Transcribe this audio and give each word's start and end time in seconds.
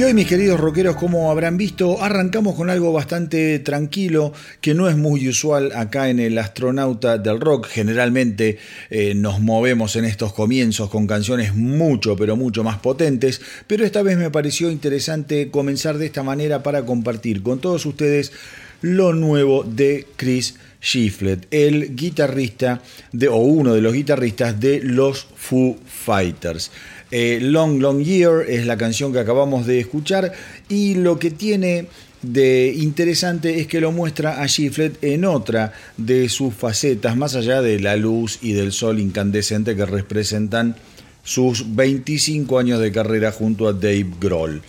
Mis 0.00 0.26
queridos 0.26 0.58
rockeros, 0.58 0.96
como 0.96 1.30
habrán 1.30 1.58
visto, 1.58 2.02
arrancamos 2.02 2.54
con 2.54 2.70
algo 2.70 2.90
bastante 2.90 3.58
tranquilo, 3.58 4.32
que 4.62 4.72
no 4.72 4.88
es 4.88 4.96
muy 4.96 5.28
usual 5.28 5.72
acá 5.74 6.08
en 6.08 6.18
el 6.18 6.38
astronauta 6.38 7.18
del 7.18 7.38
rock. 7.38 7.66
Generalmente 7.68 8.58
eh, 8.88 9.14
nos 9.14 9.40
movemos 9.40 9.96
en 9.96 10.06
estos 10.06 10.32
comienzos 10.32 10.88
con 10.88 11.06
canciones 11.06 11.54
mucho, 11.54 12.16
pero 12.16 12.34
mucho 12.34 12.64
más 12.64 12.78
potentes, 12.78 13.42
pero 13.66 13.84
esta 13.84 14.02
vez 14.02 14.16
me 14.16 14.30
pareció 14.30 14.70
interesante 14.70 15.50
comenzar 15.50 15.98
de 15.98 16.06
esta 16.06 16.22
manera 16.22 16.62
para 16.62 16.86
compartir 16.86 17.42
con 17.42 17.60
todos 17.60 17.84
ustedes 17.84 18.32
lo 18.80 19.12
nuevo 19.12 19.64
de 19.64 20.06
Chris 20.16 20.54
Shiflett, 20.80 21.46
el 21.50 21.94
guitarrista 21.94 22.80
de, 23.12 23.28
o 23.28 23.36
uno 23.36 23.74
de 23.74 23.82
los 23.82 23.92
guitarristas 23.92 24.58
de 24.58 24.80
los 24.82 25.26
Foo 25.36 25.78
Fighters. 25.84 26.70
Eh, 27.10 27.38
Long 27.40 27.80
Long 27.80 28.02
Year 28.02 28.44
es 28.48 28.66
la 28.66 28.76
canción 28.76 29.12
que 29.12 29.18
acabamos 29.18 29.66
de 29.66 29.80
escuchar 29.80 30.32
y 30.68 30.94
lo 30.94 31.18
que 31.18 31.30
tiene 31.30 31.86
de 32.22 32.72
interesante 32.76 33.60
es 33.60 33.66
que 33.66 33.80
lo 33.80 33.92
muestra 33.92 34.42
a 34.42 34.46
Giflet 34.46 35.02
en 35.02 35.24
otra 35.24 35.72
de 35.96 36.28
sus 36.28 36.54
facetas, 36.54 37.16
más 37.16 37.34
allá 37.34 37.62
de 37.62 37.80
la 37.80 37.96
luz 37.96 38.38
y 38.42 38.52
del 38.52 38.72
sol 38.72 39.00
incandescente 39.00 39.74
que 39.74 39.86
representan 39.86 40.76
sus 41.24 41.74
25 41.74 42.58
años 42.58 42.80
de 42.80 42.92
carrera 42.92 43.32
junto 43.32 43.68
a 43.68 43.72
Dave 43.72 44.06
Grohl. 44.20 44.62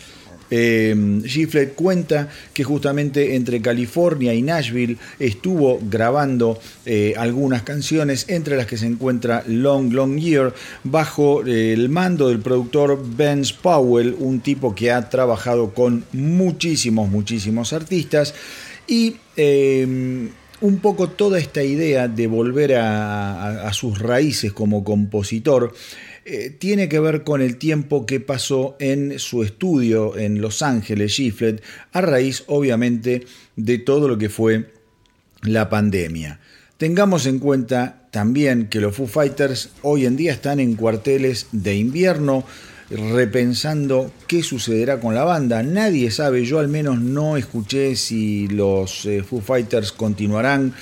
Eh, 0.51 1.21
Giflet 1.23 1.73
cuenta 1.75 2.27
que 2.53 2.65
justamente 2.65 3.35
entre 3.35 3.61
California 3.61 4.33
y 4.33 4.41
Nashville 4.41 4.97
estuvo 5.17 5.79
grabando 5.81 6.59
eh, 6.85 7.13
algunas 7.17 7.63
canciones, 7.63 8.25
entre 8.27 8.57
las 8.57 8.67
que 8.67 8.77
se 8.77 8.85
encuentra 8.85 9.43
Long 9.47 9.93
Long 9.93 10.19
Year, 10.19 10.53
bajo 10.83 11.45
eh, 11.45 11.71
el 11.71 11.87
mando 11.87 12.27
del 12.27 12.39
productor 12.39 13.01
Benz 13.15 13.53
Powell, 13.53 14.15
un 14.19 14.41
tipo 14.41 14.75
que 14.75 14.91
ha 14.91 15.09
trabajado 15.09 15.73
con 15.73 16.03
muchísimos, 16.11 17.09
muchísimos 17.09 17.71
artistas. 17.71 18.33
Y 18.87 19.15
eh, 19.37 20.29
un 20.59 20.79
poco 20.79 21.09
toda 21.09 21.39
esta 21.39 21.63
idea 21.63 22.07
de 22.09 22.27
volver 22.27 22.75
a 22.75 23.71
sus 23.73 23.97
raíces 23.99 24.53
como 24.53 24.83
compositor 24.83 25.73
eh, 26.23 26.49
tiene 26.51 26.87
que 26.87 26.99
ver 26.99 27.23
con 27.23 27.41
el 27.41 27.57
tiempo 27.57 28.05
que 28.05 28.19
pasó 28.19 28.75
en 28.79 29.17
su 29.17 29.41
estudio 29.41 30.17
en 30.17 30.39
Los 30.39 30.61
Ángeles, 30.61 31.15
Giflet, 31.15 31.63
a 31.93 32.01
raíz 32.01 32.43
obviamente 32.47 33.25
de 33.55 33.79
todo 33.79 34.07
lo 34.07 34.17
que 34.17 34.29
fue 34.29 34.71
la 35.41 35.69
pandemia. 35.69 36.39
Tengamos 36.77 37.25
en 37.25 37.39
cuenta 37.39 38.07
también 38.11 38.67
que 38.67 38.79
los 38.79 38.95
Foo 38.95 39.07
Fighters 39.07 39.69
hoy 39.81 40.05
en 40.05 40.15
día 40.15 40.31
están 40.31 40.59
en 40.59 40.75
cuarteles 40.75 41.47
de 41.51 41.75
invierno, 41.75 42.43
repensando 42.89 44.11
qué 44.27 44.43
sucederá 44.43 44.99
con 44.99 45.15
la 45.15 45.23
banda. 45.23 45.63
Nadie 45.63 46.11
sabe, 46.11 46.45
yo 46.45 46.59
al 46.59 46.67
menos 46.67 46.99
no 46.99 47.37
escuché 47.37 47.95
si 47.95 48.47
los 48.47 49.05
eh, 49.05 49.23
Foo 49.23 49.41
Fighters 49.41 49.91
continuarán 49.91 50.73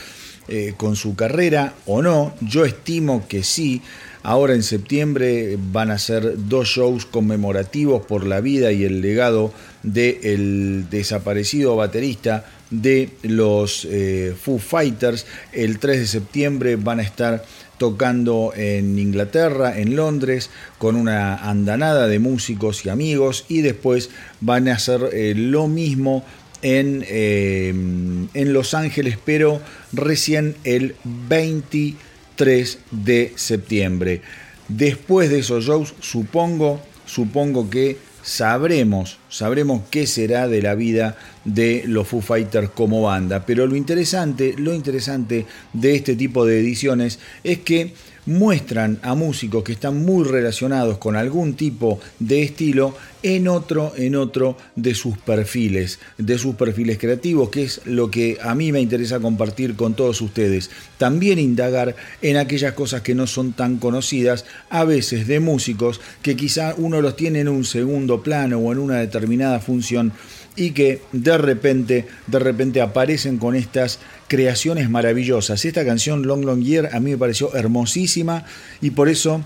eh, 0.47 0.73
con 0.75 0.95
su 0.95 1.15
carrera 1.15 1.75
o 1.85 2.01
no. 2.01 2.33
Yo 2.41 2.65
estimo 2.65 3.27
que 3.27 3.43
sí. 3.43 3.81
Ahora 4.21 4.53
en 4.53 4.63
septiembre 4.63 5.57
van 5.71 5.91
a 5.91 5.97
ser 5.97 6.33
dos 6.49 6.67
shows 6.67 7.05
conmemorativos 7.05 8.05
por 8.05 8.25
la 8.25 8.41
vida 8.41 8.71
y 8.73 8.83
el 8.83 9.01
legado 9.01 9.53
del 9.81 10.89
desaparecido 10.89 11.77
baterista 11.77 12.45
de 12.69 13.11
los 13.23 13.87
eh, 13.89 14.35
Foo 14.39 14.59
Fighters. 14.59 15.25
El 15.53 15.79
3 15.79 15.99
de 15.99 16.07
septiembre 16.07 16.75
van 16.75 16.99
a 16.99 17.03
estar 17.03 17.45
tocando 17.77 18.51
en 18.57 18.99
Inglaterra, 18.99 19.79
en 19.79 19.95
Londres, 19.95 20.49
con 20.77 20.97
una 20.97 21.37
andanada 21.37 22.07
de 22.07 22.19
músicos 22.19 22.85
y 22.85 22.89
amigos 22.89 23.45
y 23.47 23.61
después 23.61 24.09
van 24.41 24.67
a 24.67 24.73
hacer 24.73 25.11
eh, 25.13 25.33
lo 25.33 25.67
mismo 25.67 26.25
en, 26.61 27.05
eh, 27.07 27.69
en 27.69 28.53
Los 28.53 28.73
Ángeles, 28.73 29.17
pero 29.23 29.61
recién 29.93 30.55
el 30.65 30.95
20 31.05 31.95
3 32.39 32.79
de 32.91 33.33
septiembre. 33.35 34.21
Después 34.69 35.29
de 35.29 35.39
esos 35.39 35.65
shows, 35.65 35.93
supongo, 35.99 36.79
supongo 37.05 37.69
que 37.69 37.97
sabremos, 38.23 39.17
sabremos 39.27 39.81
qué 39.91 40.07
será 40.07 40.47
de 40.47 40.61
la 40.61 40.73
vida 40.73 41.17
de 41.43 41.83
los 41.85 42.07
Foo 42.07 42.21
Fighters 42.21 42.69
como 42.69 43.01
banda. 43.01 43.45
Pero 43.45 43.67
lo 43.67 43.75
interesante, 43.75 44.55
lo 44.57 44.73
interesante 44.73 45.47
de 45.73 45.95
este 45.95 46.15
tipo 46.15 46.45
de 46.45 46.61
ediciones 46.61 47.19
es 47.43 47.59
que 47.59 47.93
muestran 48.29 48.99
a 49.01 49.15
músicos 49.15 49.63
que 49.63 49.73
están 49.73 50.05
muy 50.05 50.23
relacionados 50.23 50.97
con 50.99 51.15
algún 51.15 51.55
tipo 51.55 51.99
de 52.19 52.43
estilo 52.43 52.95
en 53.23 53.47
otro, 53.47 53.91
en 53.97 54.15
otro 54.15 54.55
de 54.75 54.95
sus 54.95 55.17
perfiles, 55.17 55.99
de 56.17 56.37
sus 56.37 56.55
perfiles 56.55 56.97
creativos, 56.97 57.49
que 57.49 57.63
es 57.63 57.81
lo 57.85 58.09
que 58.09 58.37
a 58.41 58.55
mí 58.55 58.71
me 58.71 58.79
interesa 58.79 59.19
compartir 59.19 59.75
con 59.75 59.95
todos 59.95 60.21
ustedes. 60.21 60.69
También 60.97 61.39
indagar 61.39 61.95
en 62.21 62.37
aquellas 62.37 62.73
cosas 62.73 63.01
que 63.01 63.15
no 63.15 63.27
son 63.27 63.53
tan 63.53 63.77
conocidas, 63.77 64.45
a 64.69 64.85
veces 64.85 65.27
de 65.27 65.39
músicos 65.39 65.99
que 66.21 66.37
quizá 66.37 66.75
uno 66.77 67.01
los 67.01 67.15
tiene 67.15 67.41
en 67.41 67.49
un 67.49 67.65
segundo 67.65 68.21
plano 68.21 68.59
o 68.59 68.71
en 68.71 68.79
una 68.79 68.97
determinada 68.97 69.59
función 69.59 70.13
y 70.55 70.71
que 70.71 71.01
de 71.11 71.37
repente, 71.37 72.05
de 72.27 72.39
repente 72.39 72.81
aparecen 72.81 73.37
con 73.37 73.55
estas 73.55 73.99
creaciones 74.29 74.89
maravillosas. 74.89 75.65
Esta 75.65 75.83
canción 75.83 76.25
Long 76.25 76.45
Long 76.45 76.61
Year 76.61 76.89
a 76.93 77.01
mí 77.01 77.11
me 77.11 77.17
pareció 77.17 77.53
hermosísima 77.53 78.45
y 78.79 78.91
por 78.91 79.09
eso 79.09 79.43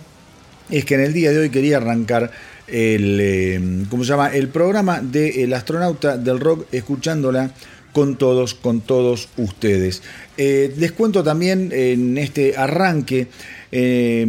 es 0.69 0.85
que 0.85 0.93
en 0.95 1.01
el 1.01 1.13
día 1.13 1.31
de 1.31 1.39
hoy 1.39 1.49
quería 1.49 1.77
arrancar 1.77 2.29
el, 2.67 3.17
eh, 3.19 3.85
¿cómo 3.89 4.03
se 4.03 4.09
llama? 4.09 4.27
el 4.27 4.49
programa 4.49 5.01
del 5.01 5.53
astronauta 5.53 6.17
del 6.17 6.39
rock 6.39 6.67
escuchándola 6.71 7.51
con 7.93 8.17
todos, 8.17 8.53
con 8.53 8.81
todos 8.81 9.29
ustedes. 9.37 10.01
Eh, 10.37 10.73
les 10.77 10.91
cuento 10.91 11.23
también 11.23 11.69
en 11.71 12.17
este 12.17 12.57
arranque 12.57 13.27
eh, 13.71 14.25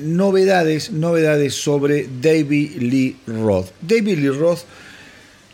novedades, 0.00 0.90
novedades 0.90 1.54
sobre 1.54 2.08
David 2.20 2.76
Lee 2.80 3.16
Roth. 3.26 3.68
David 3.80 4.18
Lee 4.18 4.28
Roth 4.28 4.60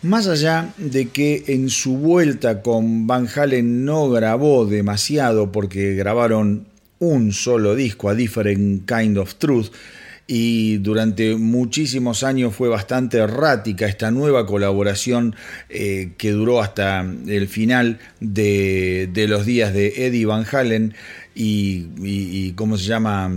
más 0.04 0.28
allá 0.28 0.74
de 0.76 1.08
que 1.08 1.44
en 1.46 1.70
su 1.70 1.96
vuelta 1.96 2.60
con 2.60 3.06
Van 3.06 3.26
Halen 3.34 3.86
no 3.86 4.10
grabó 4.10 4.66
demasiado 4.66 5.50
porque 5.50 5.94
grabaron 5.94 6.66
un 6.98 7.32
solo 7.32 7.74
disco, 7.74 8.10
A 8.10 8.14
Different 8.14 8.86
Kind 8.86 9.16
of 9.16 9.36
Truth, 9.36 9.72
y 10.26 10.76
durante 10.78 11.36
muchísimos 11.36 12.22
años 12.22 12.54
fue 12.54 12.68
bastante 12.68 13.16
errática 13.16 13.86
esta 13.86 14.10
nueva 14.10 14.44
colaboración 14.44 15.36
eh, 15.70 16.12
que 16.18 16.32
duró 16.32 16.60
hasta 16.60 17.00
el 17.00 17.48
final 17.48 17.98
de, 18.20 19.10
los 19.26 19.46
días 19.46 19.72
de 19.72 20.06
Eddie 20.06 20.26
Van 20.26 20.44
Halen 20.50 20.94
y, 21.34 21.86
y 22.02 22.52
¿cómo 22.52 22.76
se 22.76 22.84
llama? 22.84 23.30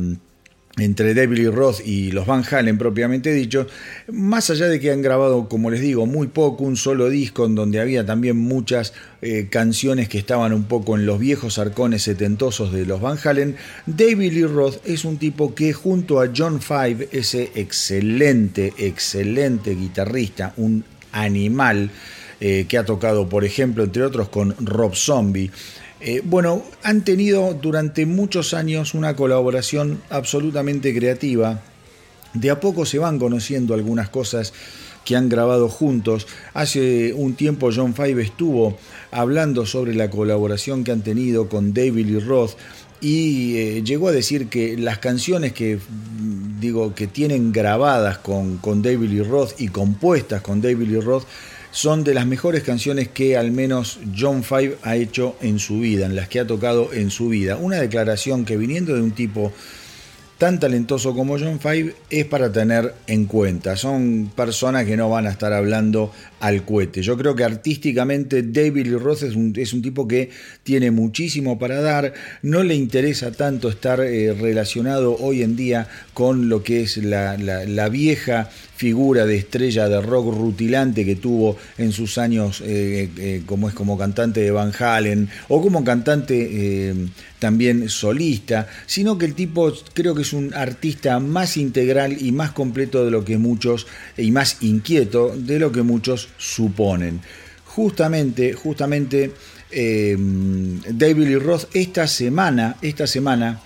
Entre 0.78 1.14
David 1.14 1.38
Lee 1.38 1.48
Roth 1.48 1.80
y 1.86 2.12
los 2.12 2.26
Van 2.28 2.44
Halen 2.50 2.78
propiamente 2.78 3.34
dicho, 3.34 3.68
más 4.12 4.50
allá 4.50 4.68
de 4.68 4.80
que 4.80 4.92
han 4.92 5.02
grabado, 5.02 5.50
como 5.50 5.72
les 5.72 5.82
digo, 5.82 6.06
muy 6.06 6.28
poco, 6.28 6.64
un 6.64 6.78
solo 6.78 7.10
disco 7.10 7.46
en 7.46 7.56
donde 7.56 7.80
había 7.80 8.06
también 8.06 8.38
muchas 8.38 8.94
eh, 9.22 9.48
canciones 9.50 10.08
que 10.08 10.20
estaban 10.20 10.54
un 10.54 10.66
poco 10.66 10.96
en 10.96 11.06
los 11.06 11.20
viejos 11.20 11.58
arcones 11.58 12.04
setentosos 12.04 12.72
de 12.72 12.86
los 12.86 13.02
Van 13.02 13.18
Halen, 13.24 13.56
David 13.86 14.34
Lee 14.34 14.46
Roth 14.46 14.78
es 14.86 15.04
un 15.04 15.18
tipo 15.18 15.56
que 15.56 15.74
junto 15.74 16.22
a 16.22 16.30
John 16.36 16.62
Five, 16.62 17.10
ese 17.12 17.52
excelente, 17.56 18.74
excelente 18.78 19.74
guitarrista, 19.74 20.54
un 20.58 20.84
animal, 21.12 21.90
eh, 22.40 22.68
que 22.70 22.78
ha 22.78 22.86
tocado, 22.86 23.28
por 23.28 23.44
ejemplo, 23.44 23.84
entre 23.84 24.04
otros, 24.04 24.30
con 24.30 24.56
Rob 24.60 24.94
Zombie, 24.94 25.50
eh, 26.00 26.22
bueno, 26.24 26.64
han 26.84 27.04
tenido 27.04 27.54
durante 27.54 28.06
muchos 28.06 28.54
años 28.54 28.94
una 28.94 29.16
colaboración 29.16 30.02
absolutamente 30.10 30.94
creativa. 30.96 31.62
De 32.34 32.52
a 32.52 32.60
poco 32.60 32.86
se 32.86 33.00
van 33.00 33.18
conociendo 33.18 33.74
algunas 33.74 34.10
cosas 34.10 34.54
que 35.06 35.16
han 35.16 35.30
grabado 35.30 35.70
juntos. 35.70 36.28
Hace 36.54 37.14
un 37.14 37.36
tiempo 37.36 37.70
John 37.74 37.96
Five 37.96 38.22
estuvo 38.22 38.78
hablando 39.10 39.66
sobre 39.66 39.96
la 39.96 40.10
colaboración 40.10 40.84
que 40.84 40.92
han 40.92 41.02
tenido 41.02 41.48
con 41.50 41.74
David 41.74 42.06
Lee 42.06 42.20
Roth 42.20 42.58
y 43.00 43.56
eh, 43.58 43.84
llegó 43.84 44.10
a 44.10 44.12
decir 44.12 44.50
que 44.50 44.76
las 44.76 44.98
canciones 45.00 45.54
que 45.54 45.80
digo 46.60 46.94
que 46.94 47.08
tienen 47.08 47.52
grabadas 47.52 48.18
con, 48.18 48.58
con 48.58 48.82
David 48.82 49.10
Lee 49.10 49.24
Roth 49.24 49.60
y 49.60 49.70
compuestas 49.70 50.42
con 50.42 50.62
David 50.62 50.90
Lee 50.90 51.00
Roth 51.00 51.24
son 51.72 52.04
de 52.04 52.14
las 52.14 52.26
mejores 52.26 52.64
canciones 52.64 53.08
que 53.10 53.38
al 53.38 53.52
menos 53.52 54.00
John 54.18 54.44
Five 54.44 54.78
ha 54.84 54.96
hecho 54.96 55.36
en 55.42 55.60
su 55.60 55.80
vida, 55.80 56.06
en 56.06 56.16
las 56.16 56.28
que 56.28 56.40
ha 56.40 56.48
tocado 56.48 56.94
en 56.94 57.12
su 57.12 57.30
vida. 57.30 57.58
Una 57.58 57.78
declaración 57.78 58.46
que 58.46 58.58
viniendo 58.58 58.96
de 58.96 59.02
un 59.02 59.12
tipo 59.12 59.52
tan 60.38 60.60
talentoso 60.60 61.16
como 61.16 61.40
John 61.40 61.60
Five 61.60 61.96
es 62.10 62.26
para 62.26 62.52
tener 62.52 62.94
en 63.08 63.26
cuenta. 63.26 63.76
Son 63.76 64.32
personas 64.36 64.86
que 64.86 64.96
no 64.96 65.10
van 65.10 65.26
a 65.26 65.32
estar 65.32 65.52
hablando 65.52 66.12
al 66.40 66.64
cohete. 66.64 67.02
Yo 67.02 67.18
creo 67.18 67.36
que 67.36 67.44
artísticamente 67.44 68.44
David 68.44 68.86
Lee 68.86 68.98
Roth 68.98 69.24
es 69.24 69.36
un, 69.36 69.82
tipo 69.82 70.08
que 70.08 70.30
tiene 70.64 70.92
muchísimo 70.92 71.58
para 71.58 71.82
dar, 71.82 72.14
no 72.44 72.64
le 72.64 72.76
interesa 72.76 73.32
tanto 73.32 73.70
estar 73.70 74.00
eh, 74.02 74.34
relacionado 74.34 75.18
hoy 75.18 75.42
en 75.42 75.56
día 75.56 75.88
con 76.14 76.50
lo 76.50 76.62
que 76.62 76.82
es 76.82 76.98
la, 76.98 77.38
la, 77.38 77.90
vieja 77.90 78.50
figura 78.76 79.26
de 79.26 79.38
estrella 79.38 79.88
de 79.88 80.02
rock 80.02 80.36
rutilante 80.36 81.06
que 81.06 81.16
tuvo 81.16 81.58
en 81.78 81.92
sus 81.92 82.18
años 82.18 82.62
eh, 82.66 83.10
eh, 83.18 83.44
como 83.46 83.70
es 83.70 83.74
como 83.74 83.98
cantante 83.98 84.42
de 84.42 84.52
Van 84.52 84.74
Halen 84.78 85.30
o 85.48 85.62
como 85.62 85.84
cantante 85.84 86.94
también 87.40 87.90
solista, 87.90 88.68
sino 88.86 89.18
que 89.18 89.26
el 89.26 89.36
tipo 89.36 89.72
creo 89.94 90.16
que 90.16 90.24
es 90.24 90.34
un 90.34 90.54
artista 90.54 91.20
más 91.20 91.58
integral 91.58 92.18
y 92.20 92.32
más 92.32 92.52
completo 92.52 93.06
de 93.06 93.12
lo 93.12 93.24
que 93.24 93.38
muchos, 93.38 93.88
y 94.18 94.32
más 94.32 94.58
inquieto 94.62 95.36
de 95.36 95.60
lo 95.60 95.72
que 95.72 95.84
muchos 95.84 96.30
suponen. 96.38 97.22
Justamente, 97.66 98.54
justamente 98.54 99.32
eh, 99.70 100.16
David 100.18 101.28
Lee 101.28 101.36
Roth 101.36 101.66
esta 101.74 102.08
semana, 102.08 102.78
esta 102.82 103.06
semana 103.06 103.62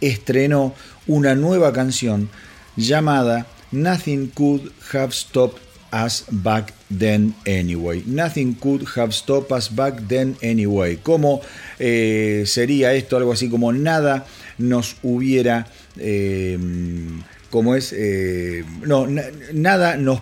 estrenó 0.00 0.74
una 1.06 1.34
nueva 1.34 1.72
canción 1.72 2.28
llamada 2.76 3.46
Nothing 3.70 4.28
Could 4.28 4.72
Have 4.92 5.12
Stopped 5.12 5.60
us 5.92 6.24
back 6.30 6.79
then 6.90 7.34
anyway. 7.46 8.02
Nothing 8.06 8.54
could 8.54 8.86
have 8.96 9.14
stopped 9.14 9.52
us 9.52 9.68
back 9.68 9.94
then 10.08 10.36
anyway. 10.42 10.96
¿Cómo 10.96 11.40
eh, 11.78 12.44
sería 12.46 12.92
esto? 12.94 13.16
Algo 13.16 13.32
así 13.32 13.48
como 13.48 13.72
nada 13.72 14.26
nos 14.58 14.96
hubiera... 15.02 15.66
Eh, 15.96 16.58
como 17.50 17.74
es... 17.74 17.92
Eh, 17.96 18.64
no, 18.86 19.06
nada 19.52 19.96
nos 19.96 20.20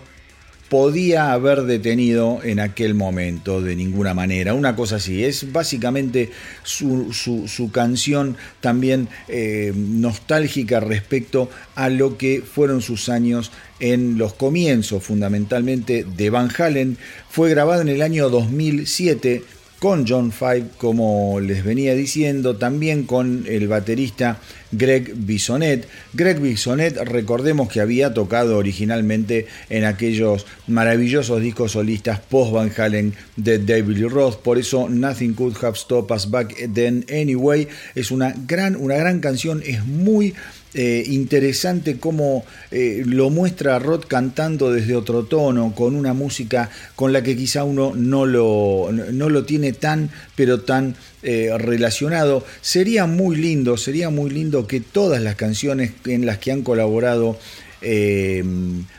podía 0.68 1.32
haber 1.32 1.62
detenido 1.62 2.40
en 2.42 2.60
aquel 2.60 2.94
momento 2.94 3.60
de 3.60 3.75
ninguna 3.75 4.14
manera. 4.14 4.54
Una 4.54 4.76
cosa 4.76 4.96
así, 4.96 5.25
es 5.25 5.52
básicamente 5.52 6.30
su, 6.62 7.70
canción 7.72 8.37
también 8.60 9.08
eh, 9.28 9.72
nostálgica 9.75 10.80
respecto 10.80 11.50
a 11.75 11.88
lo 11.88 12.18
que 12.18 12.42
fueron 12.42 12.82
sus 12.82 13.08
años 13.08 13.50
en 13.80 14.18
los 14.18 14.34
comienzos 14.34 15.02
fundamentalmente 15.02 16.04
de 16.04 16.30
Van 16.30 16.50
Halen. 16.56 16.98
Fue 17.30 17.50
grabado 17.50 17.82
en 17.82 17.88
el 17.88 18.02
año 18.02 18.28
2007 18.28 19.42
con 19.78 20.06
John 20.06 20.32
Five, 20.32 20.64
como 20.76 21.38
les 21.40 21.64
venía 21.64 21.94
diciendo, 21.94 22.56
también 22.56 23.04
con 23.04 23.44
el 23.47 23.68
baterista 23.68 24.40
Greg 24.73 25.14
Bisonet. 25.14 25.87
Greg 26.12 26.40
Bisonet, 26.40 26.97
recordemos 26.97 27.68
que 27.68 27.80
había 27.80 28.12
tocado 28.12 28.58
originalmente 28.58 29.47
en 29.70 29.85
aquellos 29.85 30.47
maravillosos 30.66 31.40
discos 31.40 31.73
solistas 31.73 32.20
post 32.20 32.52
Van 32.52 32.73
Halen 32.76 33.14
de 33.37 33.58
David 33.58 33.97
Lee 33.97 34.08
Roth, 34.08 34.38
por 34.38 34.58
eso 34.58 34.88
Nothing 34.88 35.35
Could 35.35 35.56
Have 35.62 35.76
Stopped 35.76 36.14
Us 36.14 36.30
Back 36.30 36.54
Then 36.75 37.06
Anyway 37.08 37.68
es 37.94 38.11
una 38.11 38.35
gran, 38.47 38.75
una 38.76 38.97
gran 38.97 39.20
canción, 39.20 39.62
es 39.64 39.85
muy 39.85 40.35
eh, 40.75 41.04
interesante 41.06 41.98
cómo 41.98 42.44
eh, 42.70 43.02
lo 43.06 43.30
muestra 43.30 43.78
Rod 43.78 44.04
cantando 44.06 44.70
desde 44.70 44.96
otro 44.96 45.25
tono, 45.25 45.75
con 45.75 45.94
una 45.94 46.12
música 46.12 46.70
con 46.94 47.12
la 47.12 47.22
que 47.22 47.37
quizá 47.37 47.64
uno 47.64 47.94
no 47.94 48.26
lo, 48.26 48.90
no 48.92 49.28
lo 49.30 49.44
tiene 49.44 49.72
tan, 49.72 50.10
pero 50.37 50.60
tan 50.60 50.94
eh, 51.22 51.50
relacionado. 51.56 52.44
Sería 52.60 53.06
muy 53.06 53.37
lindo, 53.37 53.76
sería 53.76 54.10
muy 54.10 54.30
lindo 54.30 54.66
que 54.66 54.80
todas 54.80 55.22
las 55.22 55.37
canciones 55.37 55.92
en 56.04 56.26
las 56.26 56.38
que 56.38 56.52
han 56.52 56.62
colaborado 56.62 57.38
eh, 57.80 58.44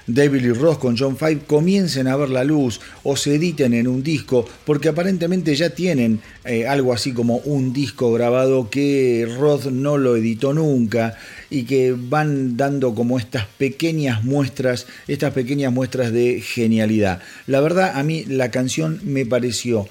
David 0.07 0.41
Lee 0.41 0.53
Ross 0.53 0.77
con 0.77 0.97
John 0.97 1.17
Five 1.17 1.41
comiencen 1.47 2.07
a 2.07 2.15
ver 2.15 2.29
la 2.29 2.43
luz 2.43 2.79
o 3.03 3.15
se 3.15 3.35
editen 3.35 3.73
en 3.73 3.87
un 3.87 4.03
disco, 4.03 4.45
porque 4.65 4.89
aparentemente 4.89 5.55
ya 5.55 5.71
tienen 5.71 6.21
eh, 6.45 6.67
algo 6.67 6.93
así 6.93 7.13
como 7.13 7.37
un 7.37 7.73
disco 7.73 8.11
grabado 8.13 8.69
que 8.69 9.27
Roth 9.39 9.65
no 9.65 9.97
lo 9.97 10.15
editó 10.15 10.53
nunca 10.53 11.17
y 11.49 11.63
que 11.63 11.95
van 11.97 12.57
dando 12.57 12.95
como 12.95 13.17
estas 13.17 13.45
pequeñas 13.45 14.23
muestras, 14.23 14.87
estas 15.07 15.33
pequeñas 15.33 15.73
muestras 15.73 16.11
de 16.11 16.41
genialidad. 16.41 17.21
La 17.47 17.61
verdad 17.61 17.93
a 17.95 18.03
mí 18.03 18.25
la 18.25 18.51
canción 18.51 18.99
me 19.03 19.25
pareció 19.25 19.87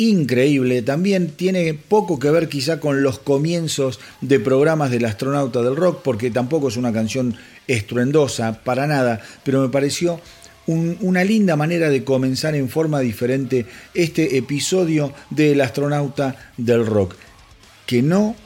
increíble. 0.00 0.82
También 0.82 1.30
tiene 1.30 1.74
poco 1.74 2.18
que 2.18 2.30
ver 2.30 2.48
quizá 2.48 2.80
con 2.80 3.02
los 3.02 3.18
comienzos 3.18 4.00
de 4.20 4.40
programas 4.40 4.90
del 4.90 5.04
astronauta 5.04 5.62
del 5.62 5.76
rock, 5.76 6.00
porque 6.02 6.30
tampoco 6.30 6.68
es 6.68 6.76
una 6.76 6.92
canción 6.92 7.36
estruendosa, 7.66 8.64
para 8.64 8.86
nada, 8.86 9.20
pero 9.44 9.60
me 9.60 9.68
pareció 9.68 10.20
una 10.66 11.24
linda 11.24 11.56
manera 11.56 11.90
de 11.90 12.04
comenzar 12.04 12.54
en 12.54 12.68
forma 12.68 13.00
diferente 13.00 13.66
este 13.94 14.36
episodio 14.36 15.12
del 15.30 15.60
astronauta 15.60 16.52
del 16.56 16.86
rock, 16.86 17.16
que 17.86 18.02
no 18.02 18.36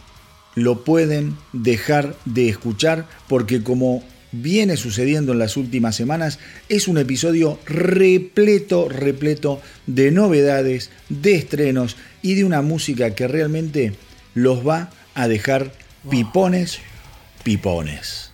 lo 0.55 0.85
pueden 0.85 1.37
dejar 1.53 2.17
de 2.25 2.49
escuchar 2.49 3.07
porque 3.29 3.63
como 3.63 4.03
viene 4.43 4.77
sucediendo 4.77 5.33
en 5.33 5.39
las 5.39 5.57
últimas 5.57 5.97
semanas, 5.97 6.39
es 6.69 6.89
un 6.89 6.99
episodio 6.99 7.59
repleto, 7.67 8.89
repleto 8.89 9.61
de 9.87 10.11
novedades, 10.11 10.91
de 11.09 11.35
estrenos 11.35 11.97
y 12.23 12.35
de 12.35 12.45
una 12.45 12.63
música 12.63 13.15
que 13.15 13.29
realmente 13.29 13.93
los 14.35 14.67
va 14.67 14.91
a 15.15 15.29
dejar 15.29 15.73
pipones, 16.11 16.81
pipones. 17.43 18.33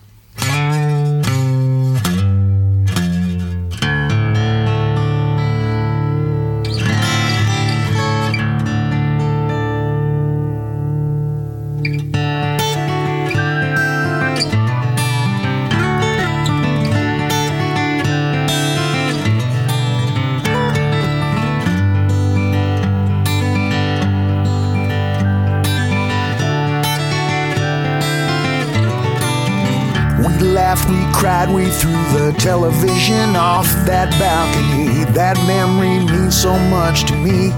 Threw 31.81 32.03
the 32.13 32.35
television 32.37 33.35
off 33.35 33.65
that 33.89 34.11
balcony. 34.21 35.03
That 35.13 35.35
memory 35.49 36.05
means 36.05 36.39
so 36.39 36.53
much 36.69 37.05
to 37.05 37.15
me. 37.15 37.49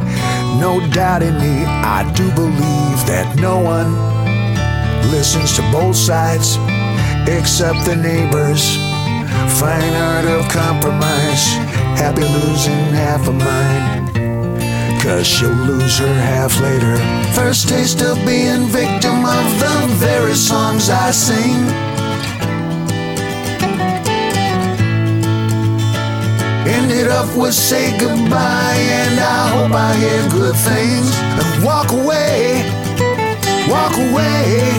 No 0.63 0.79
doubt 0.91 1.21
in 1.21 1.35
me, 1.35 1.65
I 1.65 2.09
do 2.15 2.31
believe 2.31 2.99
that 3.11 3.35
no 3.35 3.59
one 3.59 3.91
listens 5.11 5.53
to 5.57 5.61
both 5.73 5.97
sides 5.97 6.55
except 7.27 7.83
the 7.83 7.97
neighbors. 7.97 8.77
Fine 9.59 9.93
art 9.99 10.25
of 10.25 10.47
compromise, 10.47 11.43
happy 11.99 12.23
losing 12.23 12.95
half 12.95 13.27
of 13.27 13.35
mine. 13.35 14.07
Cause 15.03 15.27
she'll 15.27 15.49
lose 15.49 15.99
her 15.99 16.15
half 16.31 16.57
later. 16.61 16.95
First 17.33 17.67
taste 17.67 18.01
of 18.01 18.15
being 18.25 18.67
victim 18.67 19.25
of 19.25 19.45
the 19.59 19.75
very 19.99 20.33
songs 20.33 20.89
I 20.89 21.11
sing. 21.11 21.82
Ended 26.65 27.09
up 27.09 27.27
with 27.35 27.53
say 27.53 27.91
goodbye, 27.97 28.77
and 28.77 29.19
I 29.19 29.49
hope 29.49 29.73
I 29.73 29.93
hear 29.97 30.29
good 30.29 30.55
things. 30.55 31.11
And 31.19 31.63
walk 31.63 31.91
away, 31.91 32.63
walk 33.67 33.91
away. 33.97 34.71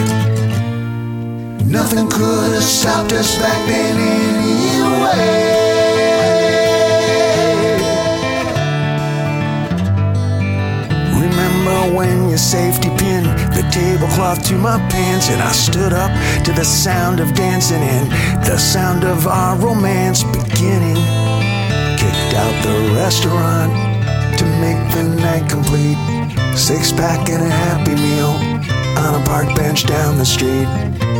Nothing 1.63 2.09
could 2.09 2.53
have 2.53 2.63
stopped 2.63 3.11
us 3.13 3.37
back 3.37 3.67
then 3.67 3.97
anyway. 3.97 5.45
Remember 11.21 11.95
when 11.95 12.29
your 12.29 12.39
safety 12.39 12.89
pin 12.97 13.25
the 13.53 13.61
tablecloth 13.71 14.43
to 14.47 14.55
my 14.55 14.79
pants, 14.89 15.29
and 15.29 15.39
I 15.39 15.51
stood 15.51 15.93
up 15.93 16.09
to 16.45 16.51
the 16.51 16.65
sound 16.65 17.19
of 17.19 17.35
dancing 17.35 17.83
and 17.83 18.09
the 18.43 18.57
sound 18.57 19.03
of 19.03 19.27
our 19.27 19.55
romance 19.57 20.23
beginning 20.23 21.24
out 22.35 22.63
the 22.63 22.93
restaurant 22.93 23.71
to 24.37 24.45
make 24.59 24.79
the 24.93 25.03
night 25.21 25.49
complete. 25.49 25.97
Six 26.55 26.91
pack 26.91 27.29
and 27.29 27.41
a 27.43 27.49
happy 27.49 27.95
meal 27.95 28.33
on 28.99 29.21
a 29.21 29.25
park 29.25 29.55
bench 29.55 29.85
down 29.85 30.17
the 30.17 30.25
street. 30.25 30.67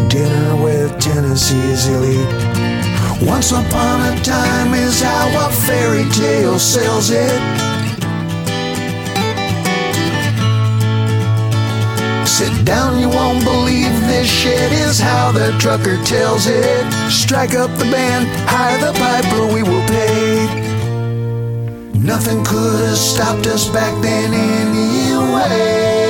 Dinner 0.10 0.56
with 0.62 1.00
Tennessee's 1.00 1.88
elite. 1.88 2.34
Once 3.22 3.52
upon 3.52 4.14
a 4.14 4.22
time 4.24 4.74
is 4.74 5.02
how 5.02 5.48
a 5.48 5.52
fairy 5.52 6.04
tale 6.12 6.60
sells 6.60 7.10
it. 7.10 7.42
Sit 12.28 12.66
down, 12.66 13.00
you 13.00 13.08
won't 13.08 13.44
believe 13.46 13.94
this 14.02 14.28
shit 14.30 14.72
is 14.74 15.00
how 15.00 15.32
the 15.32 15.56
trucker 15.60 15.96
tells 16.04 16.48
it. 16.48 16.84
Strike 17.10 17.54
up 17.54 17.72
the 17.78 17.86
band, 17.86 18.28
hire 18.50 18.78
the 18.80 18.92
piper, 19.00 19.46
we 19.54 19.64
will 19.64 19.86
pay. 19.88 20.25
Nothing 22.06 22.46
could 22.46 22.86
have 22.86 22.98
stopped 22.98 23.48
us 23.48 23.68
back 23.68 24.00
then 24.04 24.32
anyway. 24.32 26.05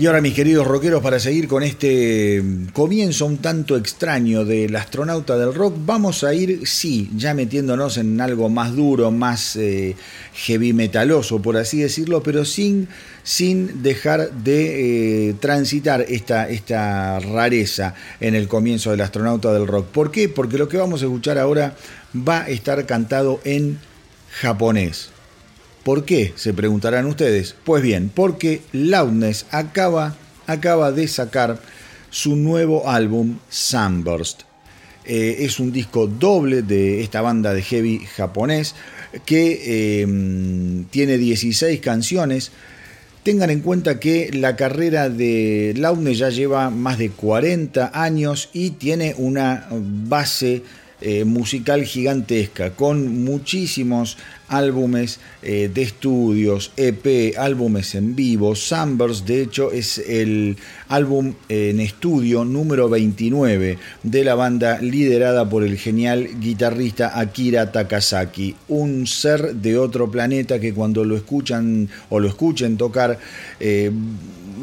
Y 0.00 0.06
ahora 0.06 0.22
mis 0.22 0.32
queridos 0.32 0.66
rockeros, 0.66 1.02
para 1.02 1.20
seguir 1.20 1.46
con 1.46 1.62
este 1.62 2.42
comienzo 2.72 3.26
un 3.26 3.36
tanto 3.36 3.76
extraño 3.76 4.46
del 4.46 4.74
astronauta 4.74 5.36
del 5.36 5.52
rock, 5.52 5.74
vamos 5.84 6.24
a 6.24 6.32
ir, 6.32 6.66
sí, 6.66 7.10
ya 7.14 7.34
metiéndonos 7.34 7.98
en 7.98 8.18
algo 8.18 8.48
más 8.48 8.74
duro, 8.74 9.10
más 9.10 9.56
eh, 9.56 9.94
heavy 10.32 10.72
metaloso, 10.72 11.42
por 11.42 11.58
así 11.58 11.80
decirlo, 11.80 12.22
pero 12.22 12.46
sin, 12.46 12.88
sin 13.24 13.82
dejar 13.82 14.32
de 14.32 15.28
eh, 15.28 15.34
transitar 15.34 16.06
esta, 16.08 16.48
esta 16.48 17.20
rareza 17.20 17.92
en 18.20 18.34
el 18.34 18.48
comienzo 18.48 18.92
del 18.92 19.02
astronauta 19.02 19.52
del 19.52 19.66
rock. 19.66 19.88
¿Por 19.88 20.10
qué? 20.10 20.30
Porque 20.30 20.56
lo 20.56 20.66
que 20.66 20.78
vamos 20.78 21.02
a 21.02 21.04
escuchar 21.04 21.36
ahora 21.36 21.76
va 22.16 22.44
a 22.44 22.48
estar 22.48 22.86
cantado 22.86 23.42
en 23.44 23.78
japonés. 24.30 25.09
¿Por 25.84 26.04
qué? 26.04 26.32
Se 26.36 26.52
preguntarán 26.52 27.06
ustedes. 27.06 27.54
Pues 27.64 27.82
bien, 27.82 28.10
porque 28.14 28.62
Loudness 28.72 29.46
acaba, 29.50 30.16
acaba 30.46 30.92
de 30.92 31.08
sacar 31.08 31.60
su 32.10 32.36
nuevo 32.36 32.88
álbum 32.88 33.38
Sunburst. 33.48 34.42
Eh, 35.06 35.38
es 35.40 35.58
un 35.58 35.72
disco 35.72 36.06
doble 36.06 36.62
de 36.62 37.00
esta 37.02 37.22
banda 37.22 37.54
de 37.54 37.62
heavy 37.62 38.00
japonés 38.00 38.74
que 39.24 40.02
em, 40.02 40.84
tiene 40.84 41.16
16 41.16 41.80
canciones. 41.80 42.52
Tengan 43.22 43.50
en 43.50 43.60
cuenta 43.60 43.98
que 43.98 44.30
la 44.32 44.56
carrera 44.56 45.08
de 45.08 45.74
Loudness 45.76 46.18
ya 46.18 46.28
lleva 46.28 46.70
más 46.70 46.98
de 46.98 47.10
40 47.10 47.90
años 47.94 48.50
y 48.52 48.70
tiene 48.70 49.14
una 49.16 49.68
base 49.70 50.62
eh, 51.00 51.24
musical 51.24 51.84
gigantesca, 51.84 52.70
con 52.70 53.24
muchísimos 53.24 54.16
álbumes 54.48 55.20
eh, 55.42 55.70
de 55.72 55.82
estudios, 55.82 56.72
EP, 56.76 57.38
álbumes 57.38 57.94
en 57.94 58.16
vivo. 58.16 58.54
Sunburst, 58.54 59.26
de 59.26 59.42
hecho, 59.42 59.70
es 59.70 59.98
el 59.98 60.56
álbum 60.88 61.34
en 61.48 61.80
estudio 61.80 62.44
número 62.44 62.88
29 62.88 63.78
de 64.02 64.24
la 64.24 64.34
banda 64.34 64.80
liderada 64.80 65.48
por 65.48 65.62
el 65.62 65.78
genial 65.78 66.28
guitarrista 66.40 67.18
Akira 67.18 67.70
Takasaki, 67.70 68.56
un 68.68 69.06
ser 69.06 69.54
de 69.54 69.78
otro 69.78 70.10
planeta 70.10 70.58
que 70.58 70.74
cuando 70.74 71.04
lo 71.04 71.16
escuchan 71.16 71.88
o 72.08 72.18
lo 72.18 72.28
escuchen 72.28 72.76
tocar, 72.76 73.18
eh, 73.60 73.90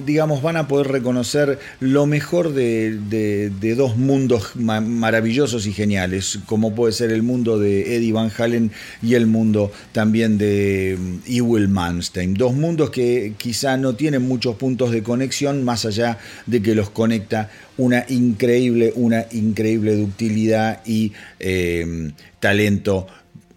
digamos, 0.06 0.42
van 0.42 0.58
a 0.58 0.68
poder 0.68 0.88
reconocer 0.88 1.60
lo 1.80 2.06
mejor 2.06 2.54
de, 2.54 3.52
dos 3.76 3.98
mundos 3.98 4.56
maravillosos 4.56 5.68
y 5.68 5.74
geniales, 5.74 6.40
como 6.46 6.76
puede 6.76 6.94
ser 6.94 7.12
el 7.12 7.24
mundo 7.24 7.60
de 7.60 7.96
Eddie 7.96 8.14
Van 8.14 8.32
Halen 8.36 8.72
y 9.02 9.16
el 9.16 9.28
mundo 9.28 9.72
también 9.92 10.38
de 10.38 10.98
mm, 11.00 11.18
Ewell 11.28 11.68
Manstein. 11.68 12.34
Dos 12.34 12.54
mundos 12.54 12.90
que 12.90 13.34
quizá 13.38 13.78
no 13.78 13.96
tienen 13.96 14.28
muchos 14.28 14.56
puntos 14.56 14.92
de 14.92 15.04
conexión, 15.04 15.64
más 15.64 15.86
allá 15.86 16.18
de 16.46 16.62
que 16.62 16.76
los 16.76 16.90
conecta 16.90 17.50
una 17.78 18.06
increíble, 18.10 18.94
una 18.96 19.26
increíble 19.32 19.96
ductilidad 19.96 20.82
y 20.86 21.14
eh, 21.40 22.12
talento 22.40 23.08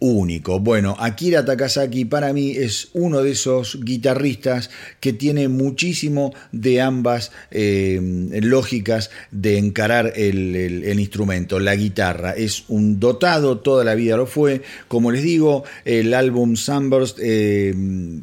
único. 0.00 0.58
Bueno, 0.58 0.96
Akira 0.98 1.44
Takasaki 1.44 2.06
para 2.06 2.32
mí 2.32 2.52
es 2.52 2.88
uno 2.94 3.22
de 3.22 3.32
esos 3.32 3.78
guitarristas 3.84 4.70
que 4.98 5.12
tiene 5.12 5.48
muchísimo 5.48 6.34
de 6.52 6.80
ambas 6.80 7.30
eh, 7.50 8.00
lógicas 8.42 9.10
de 9.30 9.58
encarar 9.58 10.12
el, 10.16 10.98
instrumento, 10.98 11.60
la 11.60 11.76
guitarra. 11.76 12.32
Es 12.32 12.64
un 12.68 12.98
dotado, 12.98 13.58
toda 13.58 13.84
la 13.84 13.94
vida 13.94 14.16
lo 14.16 14.26
fue. 14.26 14.62
Como 14.88 15.12
les 15.12 15.22
digo, 15.22 15.64
el 15.84 16.14
álbum 16.14 16.56
Sunburst 16.56 17.18
eh, 17.20 17.74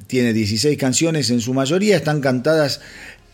tiene 0.07 0.33
16 0.33 0.77
canciones, 0.77 1.29
en 1.29 1.41
su 1.41 1.53
mayoría 1.53 1.95
están 1.95 2.21
cantadas 2.21 2.81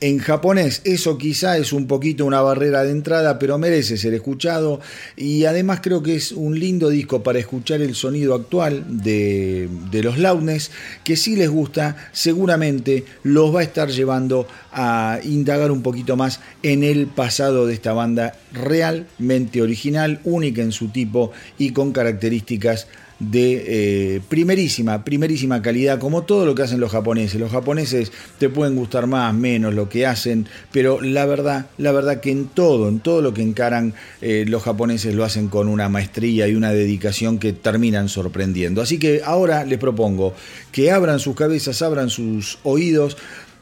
en 0.04 0.20
japonés. 0.20 0.82
Eso 0.84 1.18
quizá 1.18 1.58
es 1.58 1.72
un 1.72 1.88
poquito 1.88 2.26
una 2.26 2.42
barrera 2.42 2.84
de 2.84 2.92
entrada, 2.92 3.40
pero 3.40 3.58
merece 3.58 3.96
ser 3.96 4.14
escuchado 4.14 4.82
y 5.16 5.46
además 5.46 5.80
creo 5.82 6.04
que 6.04 6.16
es 6.16 6.34
un 6.34 6.60
lindo 6.60 6.90
disco 6.90 7.24
para 7.24 7.40
escuchar 7.40 7.82
el 7.82 7.96
sonido 7.96 8.36
actual 8.36 8.84
de, 8.90 9.70
los 10.04 10.18
Launes, 10.18 10.72
que 11.06 11.16
si 11.16 11.38
les 11.38 11.50
gusta 11.50 11.96
seguramente 12.12 13.06
los 13.24 13.56
va 13.56 13.62
a 13.62 13.64
estar 13.64 13.90
llevando 13.92 14.46
a 14.74 15.22
indagar 15.24 15.72
un 15.72 15.82
poquito 15.82 16.18
más 16.18 16.42
en 16.64 16.84
el 16.84 17.08
pasado 17.08 17.66
de 17.66 17.74
esta 17.74 17.94
banda 17.94 18.36
realmente 18.52 19.62
original, 19.62 20.20
única 20.26 20.62
en 20.62 20.74
su 20.74 20.90
tipo 20.90 21.32
y 21.58 21.70
con 21.70 21.94
características 21.94 22.88
de 23.20 24.16
eh, 24.16 24.22
primerísima, 24.28 25.04
primerísima 25.04 25.62
calidad, 25.62 26.00
como 26.00 26.24
todo 26.24 26.46
lo 26.46 26.56
que 26.56 26.64
hacen 26.64 26.80
los 26.80 26.92
japoneses. 26.92 27.40
Los 27.40 27.52
japoneses 27.52 28.12
te 28.40 28.50
pueden 28.50 28.76
gustar 28.76 29.08
más, 29.08 29.34
menos 29.34 29.74
lo 29.74 29.90
que 29.90 30.06
hacen, 30.06 30.48
pero 30.72 31.02
la 31.02 31.26
verdad, 31.26 31.68
la 31.78 31.92
verdad 31.92 32.20
que 32.20 32.32
en 32.32 32.48
todo, 32.48 32.90
en 32.90 33.00
todo 33.00 33.22
lo 33.22 33.34
que 33.34 33.42
encaran, 33.42 33.94
eh, 34.22 34.46
los 34.48 34.64
japoneses 34.64 35.16
lo 35.16 35.24
hacen 35.24 35.48
con 35.48 35.68
una 35.68 35.90
maestría 35.90 36.48
y 36.48 36.56
una 36.56 36.72
dedicación 36.72 37.40
que 37.40 37.54
terminan 37.54 38.10
sorprendiendo. 38.10 38.82
Así 38.82 38.98
que 38.98 39.22
ahora 39.24 39.66
les 39.66 39.80
propongo 39.80 40.34
que 40.72 40.92
abran 40.92 41.20
sus 41.20 41.36
cabezas, 41.36 41.82
abran 41.82 42.10
sus 42.10 42.60
oídos 42.64 43.18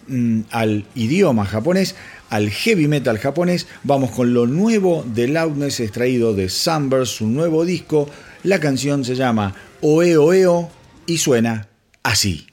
mm, 0.07 0.41
al 0.51 0.85
idioma 0.95 1.45
japonés, 1.45 1.95
al 2.29 2.49
heavy 2.49 2.87
metal 2.87 3.17
japonés. 3.19 3.67
Vamos 3.83 4.11
con 4.11 4.33
lo 4.33 4.47
nuevo 4.47 5.05
de 5.05 5.27
Loudness 5.27 5.81
extraído 5.81 6.33
de 6.33 6.49
Sunburst, 6.49 7.17
su 7.17 7.27
nuevo 7.27 7.65
disco 7.65 8.09
la 8.43 8.59
canción 8.59 9.05
se 9.05 9.15
llama 9.15 9.55
Oeo 9.81 10.69
y 11.05 11.17
suena 11.17 11.67
así. 12.03 12.50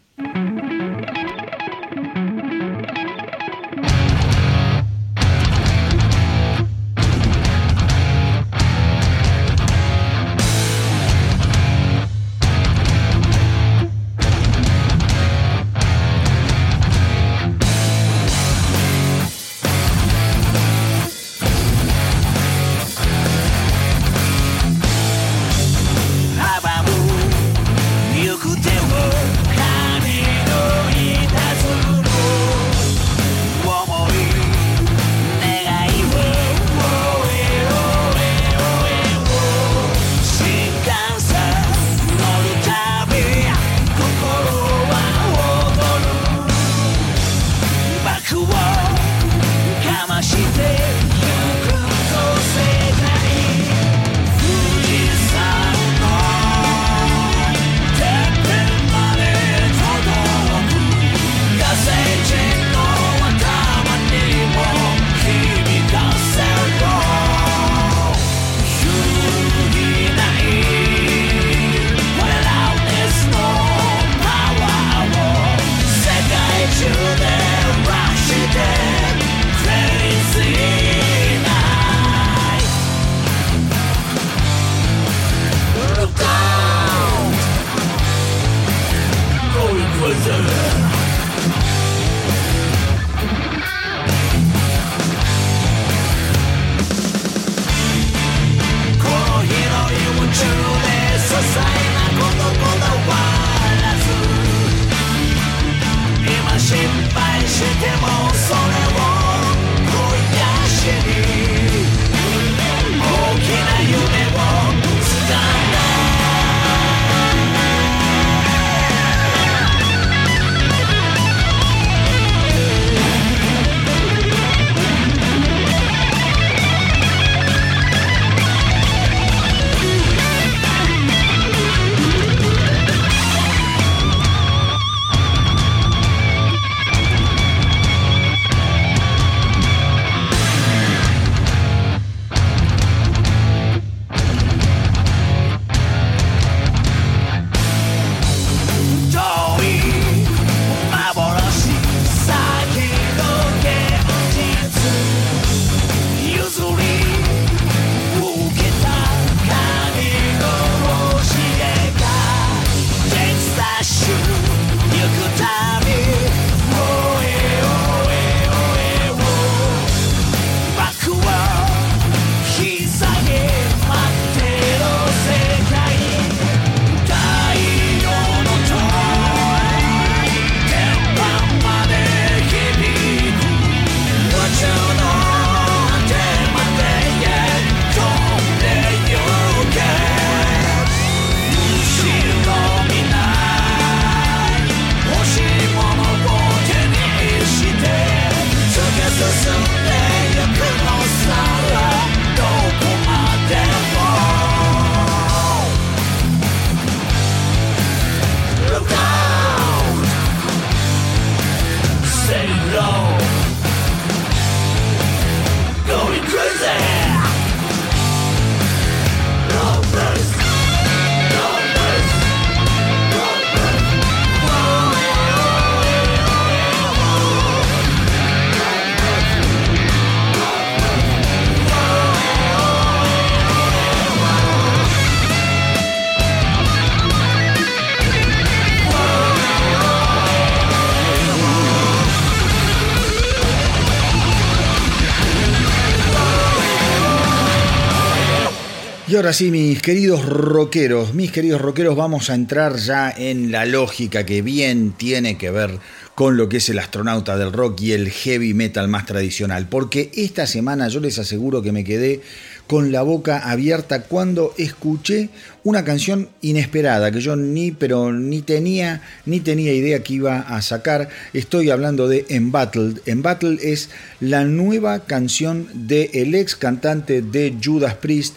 Ahora 249.18 249.33
sí, 249.33 249.50
mis 249.50 249.83
queridos 249.83 250.24
rockeros, 250.24 251.12
mis 251.12 251.33
queridos 251.33 251.61
rockeros, 251.61 251.96
vamos 251.96 252.31
a 252.31 252.37
entrar 252.37 252.76
ya 252.76 253.11
en 253.11 253.50
la 253.50 253.66
lógica 253.66 254.24
que 254.24 254.42
bien 254.42 254.92
tiene 254.92 255.37
que 255.37 255.50
ver 255.50 255.81
con 256.14 256.37
lo 256.37 256.48
que 256.48 256.59
es 256.59 256.68
el 256.68 256.78
astronauta 256.78 257.37
del 257.37 257.52
rock 257.52 257.81
y 257.81 257.92
el 257.92 258.11
heavy 258.11 258.54
metal 258.54 258.87
más 258.87 259.07
tradicional. 259.07 259.68
Porque 259.68 260.12
esta 260.14 260.46
semana 260.46 260.87
yo 260.87 261.00
les 261.00 261.18
aseguro 261.18 261.62
que 261.62 261.72
me 261.72 261.83
quedé 261.83 262.20
con 262.68 262.92
la 262.92 263.02
boca 263.02 263.50
abierta 263.50 264.02
cuando 264.02 264.54
escuché 264.57 265.31
una 265.64 265.85
canción 265.85 266.28
inesperada 266.40 267.11
que 267.11 267.20
yo 267.20 267.35
ni 267.35 267.72
pero 267.72 268.12
ni 268.12 268.42
tenía 268.42 269.02
ni 269.26 269.40
tenía 269.40 269.72
idea 269.72 270.04
que 270.04 270.14
iba 270.14 270.38
a 270.42 270.62
sacar. 270.62 271.09
Estoy 271.33 271.70
hablando 271.70 272.07
de 272.07 272.24
Embattled. 272.28 273.00
Embattled 273.07 273.59
es 273.64 273.90
la 274.20 274.44
nueva 274.44 275.07
canción 275.07 275.66
del 275.74 276.09
el 276.12 276.37
ex 276.37 276.54
cantante 276.54 277.20
de 277.20 277.57
Judas 277.61 277.94
Priest 277.94 278.37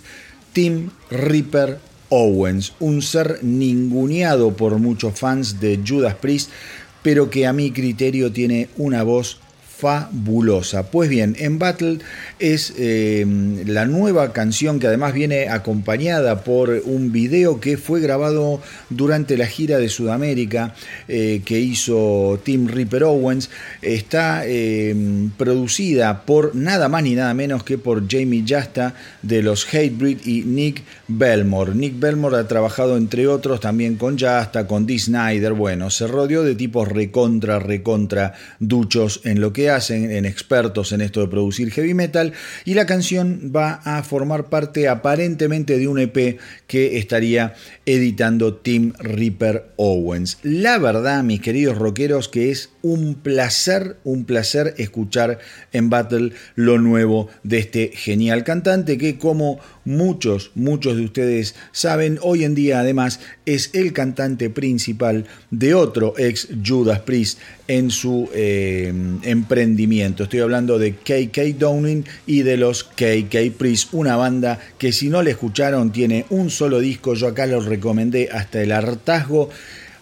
Tim 0.54 0.90
Ripper 1.10 1.80
Owens, 2.10 2.74
un 2.80 3.02
ser 3.02 3.40
ninguneado 3.42 4.56
por 4.56 4.78
muchos 4.80 5.18
fans 5.18 5.60
de 5.60 5.80
Judas 5.86 6.16
Priest, 6.16 6.50
pero 7.02 7.30
que 7.30 7.48
a 7.48 7.54
mi 7.54 7.72
criterio 7.72 8.32
tiene 8.32 8.70
una 8.78 9.04
voz 9.04 9.40
fabulosa. 9.82 10.92
Pues 10.92 11.10
bien, 11.10 11.36
en 11.40 11.58
Battle 11.58 11.98
es 12.38 12.76
eh, 12.78 13.26
la 13.66 13.88
nueva 13.88 14.32
canción 14.32 14.80
que 14.80 14.86
además 14.86 15.16
viene 15.16 15.50
acompañada 15.50 16.44
por 16.44 16.70
un 16.86 17.12
video 17.12 17.60
que 17.60 17.78
fue 17.78 18.00
grabado 18.00 18.62
durante 18.92 19.38
la 19.38 19.48
gira 19.48 19.80
de 19.80 19.90
Sudamérica 19.90 20.76
eh, 21.08 21.42
que 21.44 21.60
hizo 21.60 22.40
Tim 22.44 22.68
Ripper 22.68 23.06
Owens. 23.06 23.50
Está 23.82 24.44
eh, 24.46 24.96
producida 25.36 26.28
por 26.28 26.54
nada 26.54 26.88
más 26.88 27.02
ni 27.02 27.16
nada 27.16 27.34
menos 27.34 27.64
que 27.64 27.80
por 27.80 28.08
Jamie 28.08 28.44
Jasta 28.48 28.94
de 29.24 29.42
los 29.42 29.66
Hatebreed 29.66 30.20
y 30.26 30.44
Nick 30.44 30.84
Belmore. 31.08 31.74
Nick 31.74 32.00
Belmore 32.00 32.38
ha 32.38 32.48
trabajado 32.48 32.98
entre 32.98 33.28
otros 33.28 33.60
también 33.60 33.96
con 33.96 34.20
Jasta, 34.20 34.68
con 34.68 34.86
Dee 34.86 35.00
Snyder. 35.00 35.54
Bueno, 35.54 35.90
se 35.90 36.06
rodeó 36.06 36.44
de 36.44 36.54
tipos 36.54 36.88
recontra, 36.88 37.58
recontra 37.58 38.36
duchos 38.60 39.22
en 39.24 39.42
lo 39.42 39.52
que 39.52 39.71
hacen, 39.72 40.12
en 40.12 40.26
expertos 40.26 40.92
en 40.92 41.02
esto 41.02 41.22
de 41.22 41.28
producir 41.28 41.72
heavy 41.72 41.94
metal, 41.94 42.34
y 42.66 42.74
la 42.74 42.86
canción 42.86 43.52
va 43.56 43.82
a 43.84 44.04
formar 44.04 44.50
parte 44.50 44.88
aparentemente 44.88 45.78
de 45.78 45.88
un 45.88 46.00
EP 46.00 46.40
que 46.68 46.98
estaría 46.98 47.56
editando 47.86 48.56
Tim 48.56 48.94
Ripper 49.00 49.72
Owens. 49.78 50.38
La 50.44 50.78
verdad, 50.78 51.24
mis 51.24 51.42
queridos 51.42 51.78
rockeros, 51.78 52.30
que 52.30 52.52
es 52.52 52.70
un 52.82 53.16
placer, 53.16 53.98
un 54.04 54.26
placer 54.26 54.76
escuchar 54.78 55.40
en 55.72 55.90
Battle 55.90 56.34
lo 56.56 56.78
nuevo 56.78 57.30
de 57.44 57.60
este 57.60 57.92
genial 57.94 58.44
cantante 58.44 58.98
que 58.98 59.18
como 59.18 59.60
muchos, 59.86 60.52
muchos 60.56 60.98
de 60.98 61.06
ustedes 61.06 61.56
saben, 61.72 62.20
hoy 62.22 62.44
en 62.44 62.56
día 62.56 62.80
además 62.80 63.20
es 63.46 63.72
el 63.74 63.94
cantante 63.94 64.50
principal 64.50 65.26
de 65.50 65.74
otro 65.74 66.14
ex 66.18 66.48
Judas 66.66 67.00
Priest 67.00 67.40
en 67.68 67.90
su 67.90 68.30
eh, 68.34 68.94
emprendimiento. 69.24 70.24
Estoy 70.24 70.42
hablando 70.42 70.78
de 70.78 70.96
KK 70.96 71.58
Downing 71.58 72.06
y 72.26 72.42
de 72.44 72.58
los 72.58 72.84
KK 72.84 73.52
Priest, 73.58 73.94
una 73.94 74.16
banda 74.16 74.60
que 74.78 74.92
si 74.92 75.10
no 75.10 75.22
le 75.22 75.32
escucharon 75.32 75.92
tiene 75.92 76.26
un 76.30 76.50
solo 76.50 76.80
disco, 76.80 77.14
yo 77.14 77.28
acá 77.28 77.46
lo 77.46 77.62
recomendé 77.62 78.30
hasta 78.32 78.62
el 78.62 78.72
hartazgo. 78.72 79.50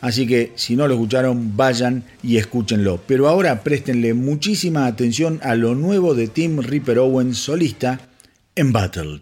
Así 0.02 0.26
que 0.26 0.54
si 0.56 0.76
no 0.76 0.88
lo 0.88 0.94
escucharon, 0.94 1.58
vayan 1.58 2.06
y 2.24 2.38
escúchenlo. 2.38 3.02
Pero 3.06 3.28
ahora 3.28 3.63
préstenle 3.63 4.13
muchísima 4.13 4.86
atención 4.86 5.39
a 5.44 5.56
lo 5.56 5.76
nuevo 5.76 6.15
de 6.15 6.28
Tim 6.28 6.62
Ripper 6.62 7.00
Owens 7.00 7.38
solista 7.38 8.00
en 8.56 8.72
Battle. 8.72 9.22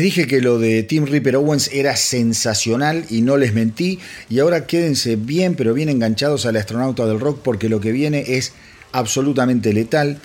Les 0.00 0.04
dije 0.14 0.26
que 0.26 0.40
lo 0.40 0.58
de 0.58 0.82
Tim 0.82 1.04
Ripper 1.04 1.36
Owens 1.36 1.68
era 1.74 1.94
sensacional 1.94 3.04
y 3.10 3.20
no 3.20 3.36
les 3.36 3.52
mentí. 3.52 3.98
Y 4.30 4.38
ahora 4.38 4.66
quédense 4.66 5.16
bien, 5.16 5.56
pero 5.56 5.74
bien 5.74 5.90
enganchados 5.90 6.46
al 6.46 6.56
astronauta 6.56 7.04
del 7.04 7.20
rock 7.20 7.40
porque 7.44 7.68
lo 7.68 7.82
que 7.82 7.92
viene 7.92 8.24
es 8.26 8.54
absolutamente 8.92 9.74
letal. 9.74 10.16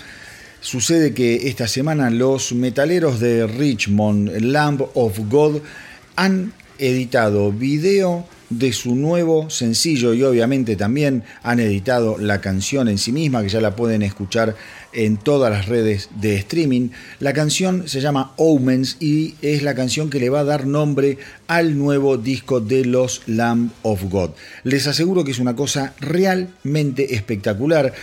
Sucede 0.61 1.13
que 1.13 1.49
esta 1.49 1.67
semana 1.67 2.09
los 2.09 2.53
metaleros 2.53 3.19
de 3.19 3.47
Richmond, 3.47 4.39
Lamb 4.43 4.81
of 4.93 5.19
God, 5.29 5.59
han 6.15 6.53
editado 6.79 7.51
video 7.51 8.25
de 8.49 8.71
su 8.71 8.95
nuevo 8.95 9.49
sencillo 9.49 10.13
y 10.13 10.23
obviamente 10.23 10.77
también 10.77 11.23
han 11.43 11.59
editado 11.59 12.17
la 12.17 12.39
canción 12.39 12.87
en 12.87 12.97
sí 12.97 13.11
misma 13.11 13.41
que 13.41 13.49
ya 13.49 13.59
la 13.59 13.75
pueden 13.75 14.03
escuchar 14.03 14.55
en 14.95 15.17
todas 15.17 15.51
las 15.51 15.67
redes 15.67 16.09
de 16.19 16.35
streaming. 16.37 16.89
La 17.19 17.33
canción 17.33 17.87
se 17.87 18.01
llama 18.01 18.33
Omens 18.37 18.97
y 18.99 19.35
es 19.41 19.61
la 19.61 19.75
canción 19.75 20.09
que 20.09 20.19
le 20.19 20.29
va 20.29 20.39
a 20.39 20.45
dar 20.45 20.65
nombre 20.65 21.17
al 21.47 21.77
nuevo 21.77 22.17
disco 22.17 22.61
de 22.61 22.85
los 22.85 23.21
Lamb 23.27 23.71
of 23.83 24.03
God. 24.09 24.31
Les 24.63 24.87
aseguro 24.87 25.23
que 25.23 25.31
es 25.31 25.39
una 25.39 25.55
cosa 25.55 25.93
realmente 25.99 27.15
espectacular. 27.15 27.93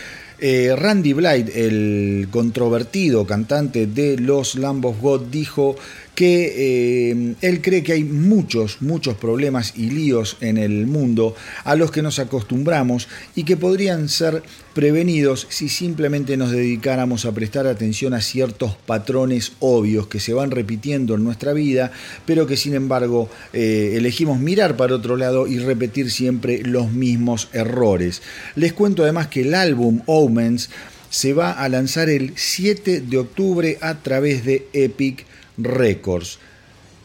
Eh, 0.45 0.75
Randy 0.77 1.13
Blythe, 1.13 1.67
el 1.67 2.27
controvertido 2.31 3.25
cantante 3.25 3.87
de 3.87 4.19
los 4.19 4.57
Lamb 4.57 4.85
of 4.85 5.01
God, 5.01 5.27
dijo 5.31 5.77
que 6.15 7.11
eh, 7.11 7.35
él 7.41 7.63
cree 7.63 7.83
que 7.83 7.95
hay 7.95 8.05
muchos, 8.05 8.83
muchos 8.83 9.17
problemas 9.17 9.73
y 9.77 9.91
líos 9.91 10.37
en 10.41 10.59
el 10.59 10.87
mundo 10.87 11.35
a 11.65 11.75
los 11.75 11.91
que 11.91 12.03
nos 12.03 12.19
acostumbramos 12.19 13.09
y 13.35 13.45
que 13.45 13.57
podrían 13.57 14.11
ser 14.11 14.43
prevenidos 14.75 15.47
si 15.49 15.69
simplemente 15.69 16.37
nos 16.37 16.51
dedicáramos 16.51 17.25
a 17.25 17.33
prestar 17.33 17.67
atención 17.67 18.13
a 18.13 18.21
ciertos 18.21 18.77
patrones 18.87 19.53
obvios 19.61 20.07
que 20.07 20.21
se 20.21 20.35
van 20.35 20.51
repitiendo 20.51 21.15
en 21.15 21.25
nuestra 21.25 21.55
vida, 21.55 21.93
pero 22.27 22.47
que 22.47 22.57
sin 22.57 22.75
embargo 22.75 23.31
eh, 23.55 23.95
elegimos 23.97 24.39
mirar 24.39 24.77
para 24.77 24.97
otro 24.97 25.17
lado 25.17 25.47
y 25.47 25.59
repetir 25.59 26.11
siempre 26.11 26.63
los 26.63 26.93
mismos 26.93 27.49
errores. 27.55 28.21
Les 28.55 28.75
cuento 28.75 29.03
además 29.03 29.29
que 29.29 29.43
el 29.43 29.55
álbum 29.55 30.03
Omens 30.07 30.69
se 31.09 31.33
va 31.33 31.53
a 31.53 31.69
lanzar 31.69 32.09
el 32.09 32.33
7 32.37 33.03
de 33.03 33.19
octubre 33.19 33.79
a 33.81 33.95
través 34.03 34.45
de 34.45 34.67
Epic 34.73 35.27
Records. 35.57 36.39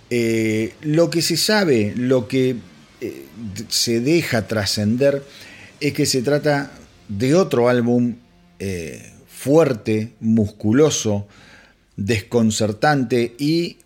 Eh, 0.10 0.74
lo 0.82 1.10
que 1.10 1.22
se 1.22 1.38
sabe, 1.38 1.94
lo 1.96 2.28
que 2.28 2.56
eh, 3.02 3.26
se 3.68 4.00
deja 4.00 4.48
trascender, 4.48 5.24
es 5.80 5.94
que 5.94 6.06
se 6.06 6.22
trata 6.22 6.72
de 7.08 7.36
otro 7.36 7.70
álbum 7.70 8.16
eh, 8.60 9.14
fuerte, 9.28 10.14
musculoso, 10.20 11.28
desconcertante 11.96 13.36
y 13.38 13.78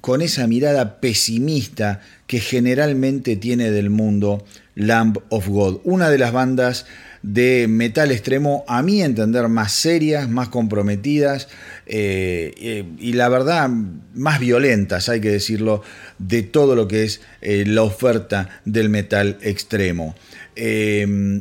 con 0.00 0.22
esa 0.22 0.46
mirada 0.46 1.00
pesimista 1.00 2.00
que 2.26 2.40
generalmente 2.40 3.36
tiene 3.36 3.70
del 3.70 3.90
mundo 3.90 4.44
Lamb 4.74 5.18
of 5.30 5.48
God, 5.48 5.80
una 5.84 6.10
de 6.10 6.18
las 6.18 6.32
bandas 6.32 6.86
de 7.24 7.68
metal 7.68 8.10
extremo, 8.10 8.64
a 8.68 8.82
mi 8.82 9.00
entender, 9.00 9.48
más 9.48 9.72
serias, 9.72 10.28
más 10.28 10.50
comprometidas 10.50 11.48
eh, 11.86 12.52
eh, 12.58 12.84
y 12.98 13.14
la 13.14 13.30
verdad 13.30 13.70
más 14.12 14.40
violentas, 14.40 15.08
hay 15.08 15.22
que 15.22 15.30
decirlo, 15.30 15.80
de 16.18 16.42
todo 16.42 16.76
lo 16.76 16.86
que 16.86 17.04
es 17.04 17.22
eh, 17.40 17.64
la 17.66 17.82
oferta 17.82 18.60
del 18.66 18.90
metal 18.90 19.38
extremo. 19.40 20.14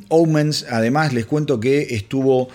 Omens, 0.07 0.65
además, 0.69 1.11
les 1.11 1.25
cuento 1.25 1.59
que 1.59 1.95
estuvo 1.95 2.47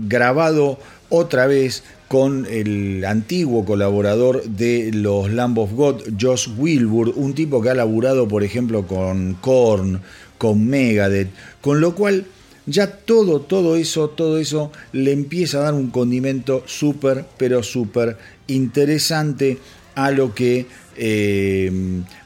grabado 0.00 0.78
otra 1.08 1.46
vez 1.46 1.84
con 2.08 2.46
el 2.50 3.04
antiguo 3.04 3.64
colaborador 3.64 4.42
de 4.42 4.90
los 4.92 5.30
Lamb 5.30 5.58
of 5.58 5.72
God, 5.72 6.02
Josh 6.20 6.48
Wilbur, 6.58 7.12
un 7.14 7.34
tipo 7.34 7.62
que 7.62 7.70
ha 7.70 7.74
laburado, 7.74 8.28
por 8.28 8.42
ejemplo, 8.42 8.86
con 8.86 9.34
Korn, 9.34 10.02
con 10.36 10.66
Megadeth, 10.66 11.30
con 11.62 11.80
lo 11.80 11.94
cual 11.94 12.26
ya 12.66 12.90
todo, 12.90 13.40
todo 13.40 13.76
eso, 13.76 14.08
todo 14.08 14.38
eso 14.38 14.72
le 14.92 15.12
empieza 15.12 15.58
a 15.58 15.62
dar 15.62 15.74
un 15.74 15.90
condimento 15.90 16.64
súper, 16.66 17.24
pero 17.38 17.62
súper 17.62 18.18
interesante 18.48 19.58
a 19.94 20.10
lo 20.10 20.34
que 20.34 20.66
eh, 20.96 21.70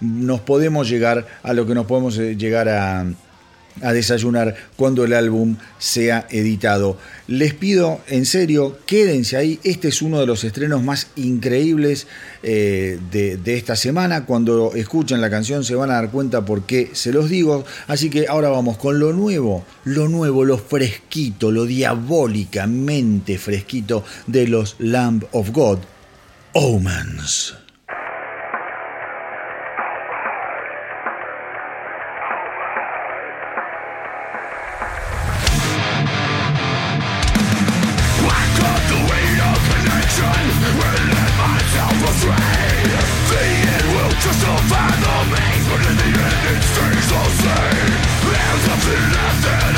nos 0.00 0.40
podemos 0.40 0.88
llegar, 0.88 1.26
a 1.42 1.52
lo 1.52 1.66
que 1.66 1.74
nos 1.74 1.86
podemos 1.86 2.18
eh, 2.18 2.36
llegar 2.36 2.68
a, 2.68 3.06
a 3.82 3.92
desayunar 3.92 4.54
cuando 4.76 5.04
el 5.04 5.12
álbum 5.12 5.56
sea 5.78 6.26
editado. 6.30 6.98
Les 7.26 7.54
pido 7.54 8.00
en 8.08 8.26
serio, 8.26 8.78
quédense 8.86 9.36
ahí. 9.36 9.60
Este 9.62 9.88
es 9.88 10.02
uno 10.02 10.20
de 10.20 10.26
los 10.26 10.44
estrenos 10.44 10.82
más 10.82 11.08
increíbles 11.16 12.06
eh, 12.42 12.98
de, 13.10 13.36
de, 13.36 13.56
esta 13.56 13.76
semana. 13.76 14.26
Cuando 14.26 14.74
escuchen 14.74 15.20
la 15.20 15.30
canción 15.30 15.64
se 15.64 15.74
van 15.74 15.90
a 15.90 15.94
dar 15.94 16.10
cuenta 16.10 16.44
por 16.44 16.64
qué 16.64 16.90
se 16.92 17.12
los 17.12 17.30
digo. 17.30 17.64
Así 17.86 18.10
que 18.10 18.26
ahora 18.28 18.48
vamos 18.48 18.76
con 18.78 18.98
lo 18.98 19.12
nuevo, 19.12 19.64
lo 19.84 20.08
nuevo, 20.08 20.44
lo 20.44 20.58
fresquito, 20.58 21.50
lo 21.50 21.64
diabólicamente 21.64 23.38
fresquito 23.38 24.04
de 24.26 24.48
los 24.48 24.76
Lamb 24.78 25.24
of 25.32 25.50
God, 25.50 25.78
Omens. 26.52 27.59
pain 47.56 47.90
Out 48.32 49.34
of 49.34 49.42
the 49.42 49.69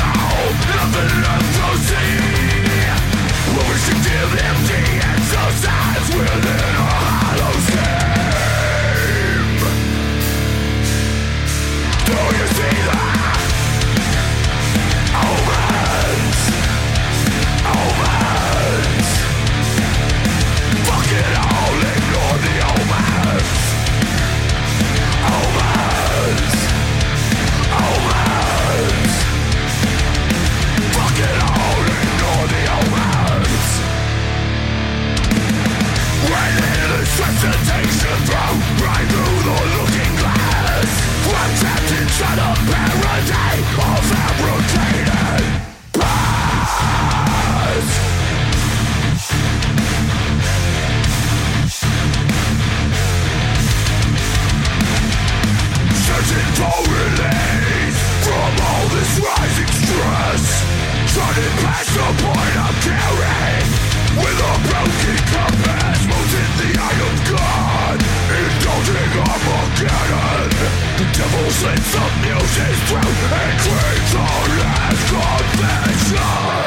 With 64.17 64.39
a 64.39 64.53
broken 64.65 65.17
compass 65.29 66.01
in 66.33 66.51
the 66.57 66.71
eye 66.81 67.01
of 67.09 67.17
God. 67.29 67.97
Indulging 68.33 69.13
Armageddon. 69.21 70.49
The 70.97 71.05
devil 71.13 71.47
slits 71.51 71.91
the 71.93 72.05
muse's 72.25 72.79
throat 72.89 73.17
And 73.29 73.59
creates 73.61 74.13
a 74.13 74.27
last 74.59 75.03
confession. 75.09 76.62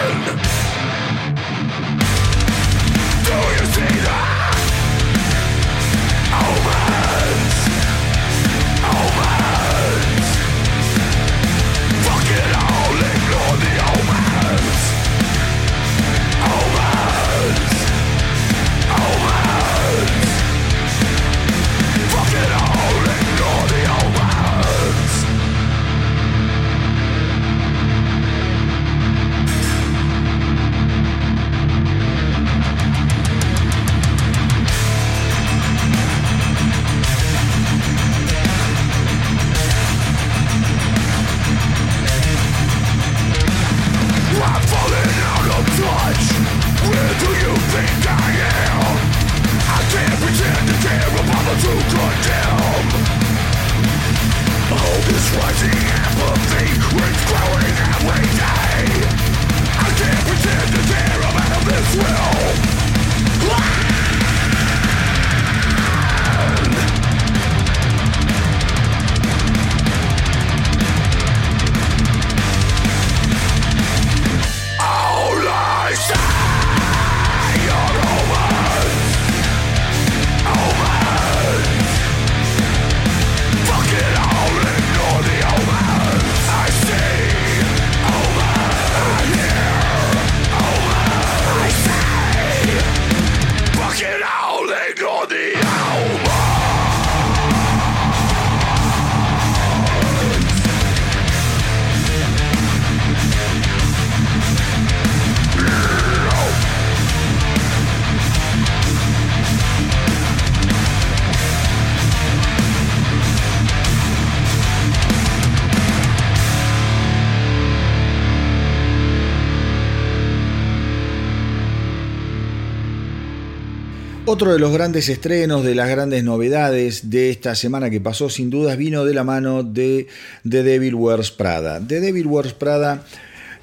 Otro 124.36 124.52
de 124.52 124.58
los 124.58 124.70
grandes 124.70 125.08
estrenos, 125.08 125.64
de 125.64 125.74
las 125.74 125.88
grandes 125.88 126.22
novedades 126.22 127.08
de 127.08 127.30
esta 127.30 127.54
semana 127.54 127.88
que 127.88 128.02
pasó, 128.02 128.28
sin 128.28 128.50
dudas, 128.50 128.76
vino 128.76 129.06
de 129.06 129.14
la 129.14 129.24
mano 129.24 129.62
de 129.62 130.08
The 130.46 130.62
Devil 130.62 130.94
Wears 130.94 131.30
Prada. 131.30 131.80
The 131.80 132.00
Devil 132.00 132.26
Wears 132.26 132.52
Prada 132.52 133.02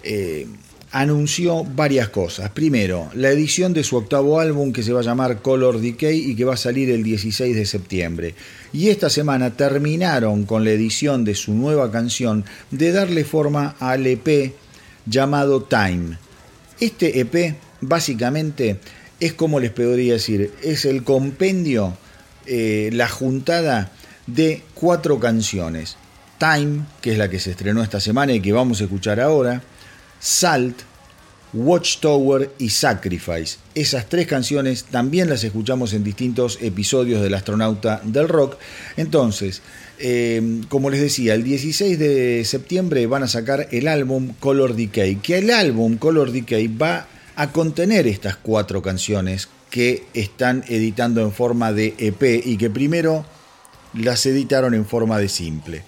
eh, 0.01 0.47
anunció 0.91 1.63
varias 1.63 2.09
cosas. 2.09 2.49
Primero, 2.49 3.07
la 3.13 3.29
edición 3.29 3.71
de 3.73 3.83
su 3.83 3.97
octavo 3.97 4.39
álbum 4.39 4.73
que 4.73 4.81
se 4.81 4.91
va 4.91 5.01
a 5.01 5.03
llamar 5.03 5.43
Color 5.43 5.79
Decay 5.79 6.31
y 6.31 6.35
que 6.35 6.43
va 6.43 6.55
a 6.55 6.57
salir 6.57 6.89
el 6.89 7.03
16 7.03 7.55
de 7.55 7.65
septiembre. 7.67 8.33
Y 8.73 8.89
esta 8.89 9.11
semana 9.11 9.51
terminaron 9.51 10.45
con 10.47 10.63
la 10.63 10.71
edición 10.71 11.23
de 11.23 11.35
su 11.35 11.53
nueva 11.53 11.91
canción 11.91 12.45
de 12.71 12.91
darle 12.91 13.25
forma 13.25 13.75
al 13.79 14.07
EP 14.07 14.55
llamado 15.05 15.61
Time. 15.65 16.17
Este 16.79 17.19
EP 17.19 17.57
básicamente 17.79 18.79
es 19.25 19.33
como 19.33 19.61
les 19.61 19.71
podría 19.71 20.13
decir, 20.13 20.51
es 20.61 20.83
el 20.83 21.03
compendio, 21.03 21.95
eh, 22.45 22.89
la 22.91 23.07
juntada 23.07 23.89
de 24.27 24.63
cuatro 24.73 25.17
canciones. 25.17 25.95
Time, 26.39 26.81
que 26.99 27.13
es 27.13 27.17
la 27.17 27.29
que 27.29 27.39
se 27.39 27.51
estrenó 27.51 27.81
esta 27.81 28.01
semana 28.01 28.33
y 28.33 28.41
que 28.41 28.51
vamos 28.51 28.81
a 28.81 28.83
escuchar 28.83 29.21
ahora, 29.21 29.61
Salt, 30.19 30.81
Watchtower 31.53 32.51
y 32.57 32.69
Sacrifice. 32.69 33.59
Esas 33.75 34.09
tres 34.09 34.27
canciones 34.27 34.83
también 34.85 35.29
las 35.29 35.45
escuchamos 35.45 35.93
en 35.93 36.03
distintos 36.03 36.57
episodios 36.61 37.21
del 37.21 37.33
astronauta 37.33 38.01
del 38.03 38.27
rock. 38.27 38.57
Entonces, 38.97 39.61
eh, 39.99 40.63
como 40.67 40.89
les 40.89 40.99
decía, 40.99 41.33
el 41.33 41.45
16 41.45 41.97
de 41.97 42.43
septiembre 42.43 43.07
van 43.07 43.23
a 43.23 43.27
sacar 43.29 43.69
el 43.71 43.87
álbum 43.87 44.33
Color 44.41 44.75
Decay, 44.75 45.15
que 45.15 45.37
el 45.37 45.49
álbum 45.49 45.95
Color 45.95 46.33
Decay 46.33 46.67
va 46.67 46.97
a 46.97 47.07
contener 47.51 48.07
estas 48.07 48.35
cuatro 48.35 48.81
canciones 48.81 49.49
que 49.69 50.05
están 50.13 50.63
editando 50.67 51.21
en 51.21 51.31
forma 51.31 51.73
de 51.73 51.95
EP 51.97 52.45
y 52.45 52.57
que 52.57 52.69
primero 52.69 53.25
las 53.93 54.25
editaron 54.25 54.73
en 54.73 54.85
forma 54.85 55.17
de 55.17 55.29
simple. 55.29 55.83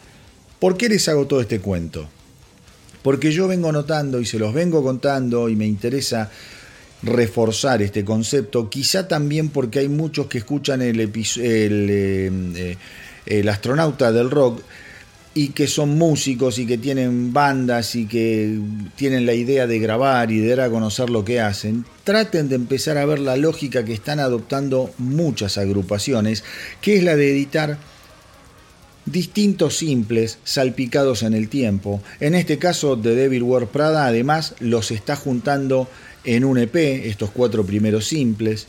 ¿Por 0.59 0.77
qué 0.77 0.89
les 0.89 1.07
hago 1.07 1.27
todo 1.27 1.41
este 1.41 1.59
cuento? 1.59 2.07
Porque 3.03 3.31
yo 3.31 3.47
vengo 3.47 3.71
notando 3.71 4.19
y 4.19 4.25
se 4.25 4.39
los 4.39 4.53
vengo 4.53 4.81
contando 4.81 5.49
y 5.49 5.55
me 5.55 5.67
interesa 5.67 6.31
reforzar 7.03 7.83
este 7.83 8.03
concepto, 8.03 8.69
quizá 8.69 9.07
también 9.07 9.49
porque 9.49 9.79
hay 9.79 9.89
muchos 9.89 10.25
que 10.25 10.39
escuchan 10.39 10.81
el, 10.81 10.99
el, 10.99 11.11
eh, 11.37 12.31
eh, 12.55 12.77
el 13.27 13.49
astronauta 13.49 14.11
del 14.11 14.31
rock 14.31 14.61
y 15.37 15.49
que 15.49 15.67
son 15.67 15.97
músicos 15.97 16.57
y 16.59 16.65
que 16.65 16.77
tienen 16.77 17.33
bandas 17.33 17.95
y 17.95 18.05
que 18.05 18.57
tienen 18.95 19.25
la 19.25 19.33
idea 19.33 19.67
de 19.67 19.79
grabar 19.79 20.31
y 20.31 20.39
de 20.39 20.55
dar 20.55 20.61
a 20.61 20.69
conocer 20.69 21.09
lo 21.09 21.25
que 21.25 21.41
hacen, 21.41 21.85
traten 22.05 22.47
de 22.47 22.55
empezar 22.55 22.97
a 22.97 23.05
ver 23.05 23.19
la 23.19 23.35
lógica 23.35 23.83
que 23.83 23.93
están 23.93 24.21
adoptando 24.21 24.91
muchas 24.97 25.57
agrupaciones, 25.57 26.45
que 26.79 26.95
es 26.95 27.03
la 27.03 27.17
de 27.17 27.31
editar 27.31 27.77
distintos 29.05 29.75
simples 29.75 30.39
salpicados 30.45 31.21
en 31.21 31.33
el 31.33 31.49
tiempo. 31.49 32.01
En 32.21 32.33
este 32.33 32.57
caso, 32.57 32.95
de 32.95 33.13
Devil 33.13 33.43
War 33.43 33.67
Prada 33.67 34.05
además 34.05 34.55
los 34.61 34.89
está 34.89 35.17
juntando 35.17 35.89
en 36.23 36.45
un 36.45 36.57
EP, 36.57 36.77
estos 36.77 37.29
cuatro 37.31 37.65
primeros 37.65 38.07
simples. 38.07 38.67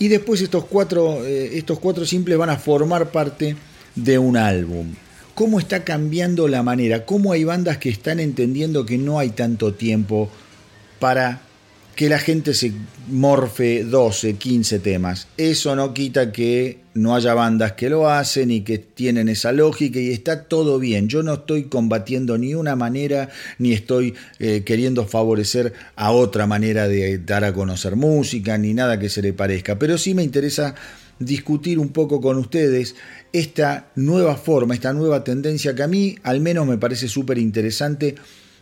Y 0.00 0.08
después 0.08 0.40
estos 0.40 0.64
cuatro, 0.64 1.24
eh, 1.24 1.56
estos 1.56 1.78
cuatro 1.78 2.04
simples 2.04 2.36
van 2.36 2.50
a 2.50 2.56
formar 2.56 3.12
parte 3.12 3.54
de 3.94 4.18
un 4.18 4.36
álbum 4.36 4.92
cómo 5.34 5.58
está 5.58 5.84
cambiando 5.84 6.48
la 6.48 6.62
manera, 6.62 7.04
cómo 7.04 7.32
hay 7.32 7.44
bandas 7.44 7.78
que 7.78 7.88
están 7.88 8.20
entendiendo 8.20 8.86
que 8.86 8.98
no 8.98 9.18
hay 9.18 9.30
tanto 9.30 9.74
tiempo 9.74 10.30
para 10.98 11.42
que 11.94 12.08
la 12.08 12.18
gente 12.18 12.54
se 12.54 12.72
morfe 13.08 13.84
12, 13.84 14.34
15 14.34 14.78
temas. 14.80 15.28
Eso 15.36 15.76
no 15.76 15.94
quita 15.94 16.32
que 16.32 16.78
no 16.94 17.14
haya 17.14 17.34
bandas 17.34 17.72
que 17.72 17.88
lo 17.88 18.08
hacen 18.08 18.50
y 18.50 18.62
que 18.62 18.78
tienen 18.78 19.28
esa 19.28 19.52
lógica 19.52 19.98
y 20.00 20.10
está 20.10 20.44
todo 20.44 20.78
bien. 20.78 21.08
Yo 21.08 21.22
no 21.22 21.34
estoy 21.34 21.64
combatiendo 21.64 22.36
ni 22.36 22.54
una 22.54 22.74
manera 22.74 23.28
ni 23.58 23.72
estoy 23.72 24.14
eh, 24.38 24.62
queriendo 24.64 25.06
favorecer 25.06 25.72
a 25.94 26.10
otra 26.10 26.46
manera 26.46 26.88
de 26.88 27.18
dar 27.18 27.44
a 27.44 27.52
conocer 27.52 27.96
música 27.96 28.58
ni 28.58 28.74
nada 28.74 28.98
que 28.98 29.08
se 29.08 29.22
le 29.22 29.32
parezca. 29.32 29.78
Pero 29.78 29.96
sí 29.98 30.14
me 30.14 30.24
interesa 30.24 30.74
discutir 31.20 31.78
un 31.78 31.90
poco 31.90 32.20
con 32.20 32.38
ustedes 32.38 32.96
esta 33.34 33.90
nueva 33.96 34.36
forma, 34.36 34.74
esta 34.74 34.92
nueva 34.92 35.24
tendencia 35.24 35.74
que 35.74 35.82
a 35.82 35.88
mí 35.88 36.16
al 36.22 36.40
menos 36.40 36.68
me 36.68 36.78
parece 36.78 37.08
súper 37.08 37.36
interesante 37.36 38.14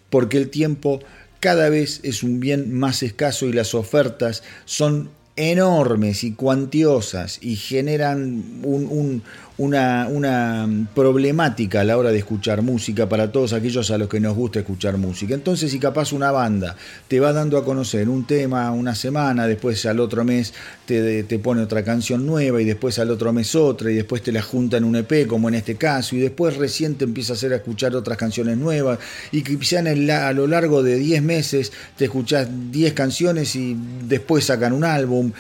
porque 0.09 0.39
el 0.39 0.49
tiempo 0.49 1.01
cada 1.41 1.69
vez 1.69 2.01
es 2.05 2.23
un 2.23 2.41
bien 2.41 2.73
más 2.73 3.03
escaso 3.03 3.47
y 3.47 3.53
las 3.53 3.75
ofertas 3.75 4.43
son 4.65 5.11
enormes 5.37 6.25
y 6.25 6.33
cuantiosas 6.33 7.39
y 7.43 7.57
generan 7.57 8.63
un, 8.65 9.23
una, 9.63 10.09
una, 10.09 10.69
problemática 10.93 11.83
a 11.83 11.85
la 11.85 11.97
hora 11.97 12.11
de 12.11 12.19
escuchar 12.19 12.63
música 12.63 13.09
para 13.09 13.31
todos 13.31 13.53
aquellos 13.53 13.93
a 13.93 13.99
los 13.99 14.09
que 14.09 14.19
nos 14.19 14.35
gusta 14.35 14.59
escuchar 14.59 14.99
música. 14.99 15.35
Entonces, 15.35 15.71
si 15.71 15.79
capaz 15.79 16.13
una 16.13 16.33
banda 16.33 16.75
te 17.07 17.21
va 17.21 17.33
dando 17.33 17.57
a 17.57 17.65
conocer 17.65 18.09
un 18.09 18.27
tema 18.27 18.73
una 18.73 18.97
semana, 18.97 19.47
después 19.47 19.87
al 19.87 20.01
otro 20.01 20.25
mes 20.25 20.53
te, 20.85 21.23
te 21.23 21.39
pone 21.39 21.63
otra 21.63 21.85
canción 21.85 22.27
nueva 22.27 22.61
y 22.61 22.65
después 22.65 22.99
al 22.99 23.13
otro 23.13 23.33
mes 23.33 23.55
otra 23.55 23.93
y 23.93 23.95
después 23.95 24.21
te 24.23 24.33
la 24.33 24.43
junta 24.43 24.79
en 24.79 24.85
un 24.85 24.97
EP, 24.97 25.29
como 25.29 25.49
en 25.49 25.55
este 25.55 25.77
caso, 25.77 26.17
y 26.17 26.19
después 26.19 26.57
recién 26.57 26.97
te 26.97 27.05
empieza 27.05 27.35
a 27.35 27.37
hacer 27.37 27.53
a 27.53 27.57
escuchar 27.57 27.95
otras 27.95 28.19
canciones 28.19 28.59
nuevas 28.59 28.99
y 29.31 29.43
quizá 29.43 29.79
en 29.79 30.11
a 30.11 30.33
lo 30.33 30.49
largo 30.49 30.83
de 30.83 30.97
10 30.97 31.23
meses 31.23 31.73
te 31.97 32.07
escuchas 32.07 32.49
10 32.73 32.95
canciones 32.95 33.55
y 33.55 33.77
después 34.09 34.45
sacan 34.45 34.73
un 34.73 34.85
álbum 34.85 35.31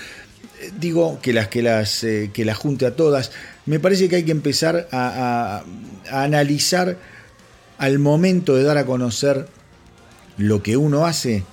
digo 0.78 1.18
que 1.20 1.32
las 1.32 1.48
que 1.48 1.62
las 1.62 2.04
eh, 2.04 2.30
que 2.32 2.44
las 2.44 2.56
junte 2.56 2.86
a 2.86 2.96
todas. 2.96 3.32
Me 3.66 3.78
parece 3.78 4.08
que 4.08 4.16
hay 4.16 4.24
que 4.24 4.32
empezar 4.32 4.88
a, 4.92 5.64
analizar 6.10 6.96
al 7.78 7.98
momento 7.98 8.56
de 8.56 8.64
dar 8.64 8.78
a 8.78 8.86
conocer 8.86 9.46
lo 10.36 10.62
que 10.62 10.76
uno 10.76 11.06
hace, 11.06 11.44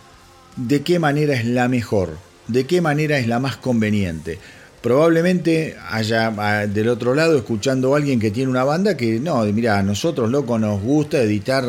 de 0.55 0.81
qué 0.81 0.99
manera 0.99 1.35
es 1.35 1.45
la 1.45 1.67
mejor, 1.67 2.17
de 2.47 2.65
qué 2.65 2.81
manera 2.81 3.19
es 3.19 3.27
la 3.27 3.39
más 3.39 3.57
conveniente 3.57 4.39
probablemente 4.81 5.75
haya 5.89 6.33
ah, 6.37 6.67
del 6.67 6.89
otro 6.89 7.13
lado 7.13 7.37
escuchando 7.37 7.93
a 7.93 7.97
alguien 7.97 8.19
que 8.19 8.31
tiene 8.31 8.49
una 8.49 8.63
banda 8.63 8.95
que 8.95 9.19
no, 9.19 9.43
mira, 9.45 9.79
a 9.79 9.83
nosotros 9.83 10.29
loco 10.29 10.57
nos 10.57 10.81
gusta 10.81 11.21
editar 11.21 11.65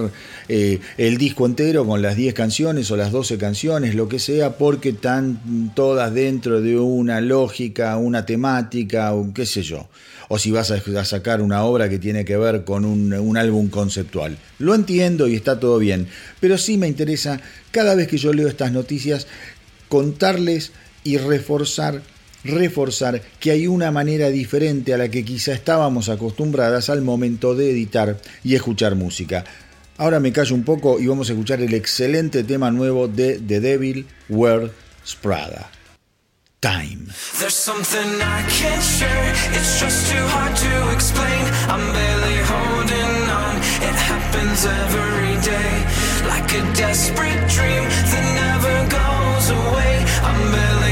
eh, 0.49 0.79
el 0.97 1.19
disco 1.19 1.47
entero 1.47 1.85
con 1.87 2.03
las 2.03 2.17
10 2.17 2.35
canciones 2.35 2.91
o 2.91 2.97
las 2.97 3.13
12 3.13 3.39
canciones, 3.39 3.95
lo 3.95 4.09
que 4.09 4.19
sea, 4.19 4.57
porque 4.57 4.91
están 4.91 5.73
todas 5.75 6.13
dentro 6.15 6.61
de 6.61 6.79
una 6.79 7.21
lógica, 7.21 7.97
una 7.97 8.25
temática, 8.27 9.13
o 9.15 9.33
qué 9.33 9.47
sé 9.47 9.63
yo. 9.63 9.89
O 10.29 10.39
si 10.39 10.53
vas 10.53 10.71
a, 10.71 11.05
sacar 11.05 11.43
una 11.43 11.65
obra 11.65 11.89
que 11.89 11.99
tiene 11.99 12.25
que 12.25 12.37
ver 12.37 12.65
con 12.65 12.85
un, 12.85 13.13
un 13.13 13.37
álbum 13.37 13.69
conceptual. 13.69 14.39
Lo 14.59 14.77
entiendo 14.77 15.27
y 15.27 15.35
está 15.35 15.59
todo 15.59 15.79
bien, 15.79 16.07
pero 16.39 16.57
sí 16.57 16.79
me 16.79 16.87
interesa 16.87 17.41
cada 17.73 17.97
vez 17.97 18.07
que 18.07 18.19
yo 18.19 18.33
leo 18.33 18.47
estas 18.47 18.71
noticias 18.71 19.27
contarles 19.89 20.71
y 21.03 21.17
reforzar 21.17 22.03
reforzar 22.45 23.21
que 23.39 23.51
hay 23.51 23.67
una 23.67 23.91
manera 23.91 24.31
diferente 24.31 24.95
a 24.95 24.99
la 24.99 25.09
que 25.09 25.25
quizá 25.25 25.53
estábamos 25.53 26.09
acostumbradas 26.09 26.91
al 26.91 27.03
momento 27.03 27.55
de 27.55 27.71
editar 27.71 28.19
y 28.45 28.55
escuchar 28.55 28.95
música. 28.95 29.45
Ahora 29.99 30.19
me 30.19 30.33
callo 30.33 30.55
un 30.55 30.65
poco 30.65 30.99
y 30.99 31.07
vamos 31.07 31.29
a 31.29 31.33
escuchar 31.35 31.61
el 31.61 31.75
excelente 31.75 32.43
tema 32.43 32.71
nuevo 32.71 33.07
de 33.07 33.39
The 33.39 33.61
Devil 33.61 34.07
Wears 34.31 34.73
Prada. 35.21 35.71
Time. 36.63 37.07
There's 37.39 37.55
something 37.55 38.21
I 38.21 38.43
can't 38.49 38.83
share. 38.83 39.33
It's 39.57 39.81
just 39.81 40.11
too 40.13 40.25
hard 40.29 40.55
to 40.57 40.93
explain. 40.93 41.45
I'm 41.73 41.85
barely 41.93 42.37
holding 42.53 43.31
on. 43.33 43.57
It 43.81 43.97
happens 43.97 44.67
every 44.67 45.37
day. 45.41 45.73
Like 46.29 46.53
a 46.53 46.63
desperate 46.77 47.49
dream 47.49 47.85
that 48.13 48.25
never 48.45 48.77
goes 48.93 49.47
away. 49.57 50.05
I'm 50.23 50.41
barely 50.53 50.90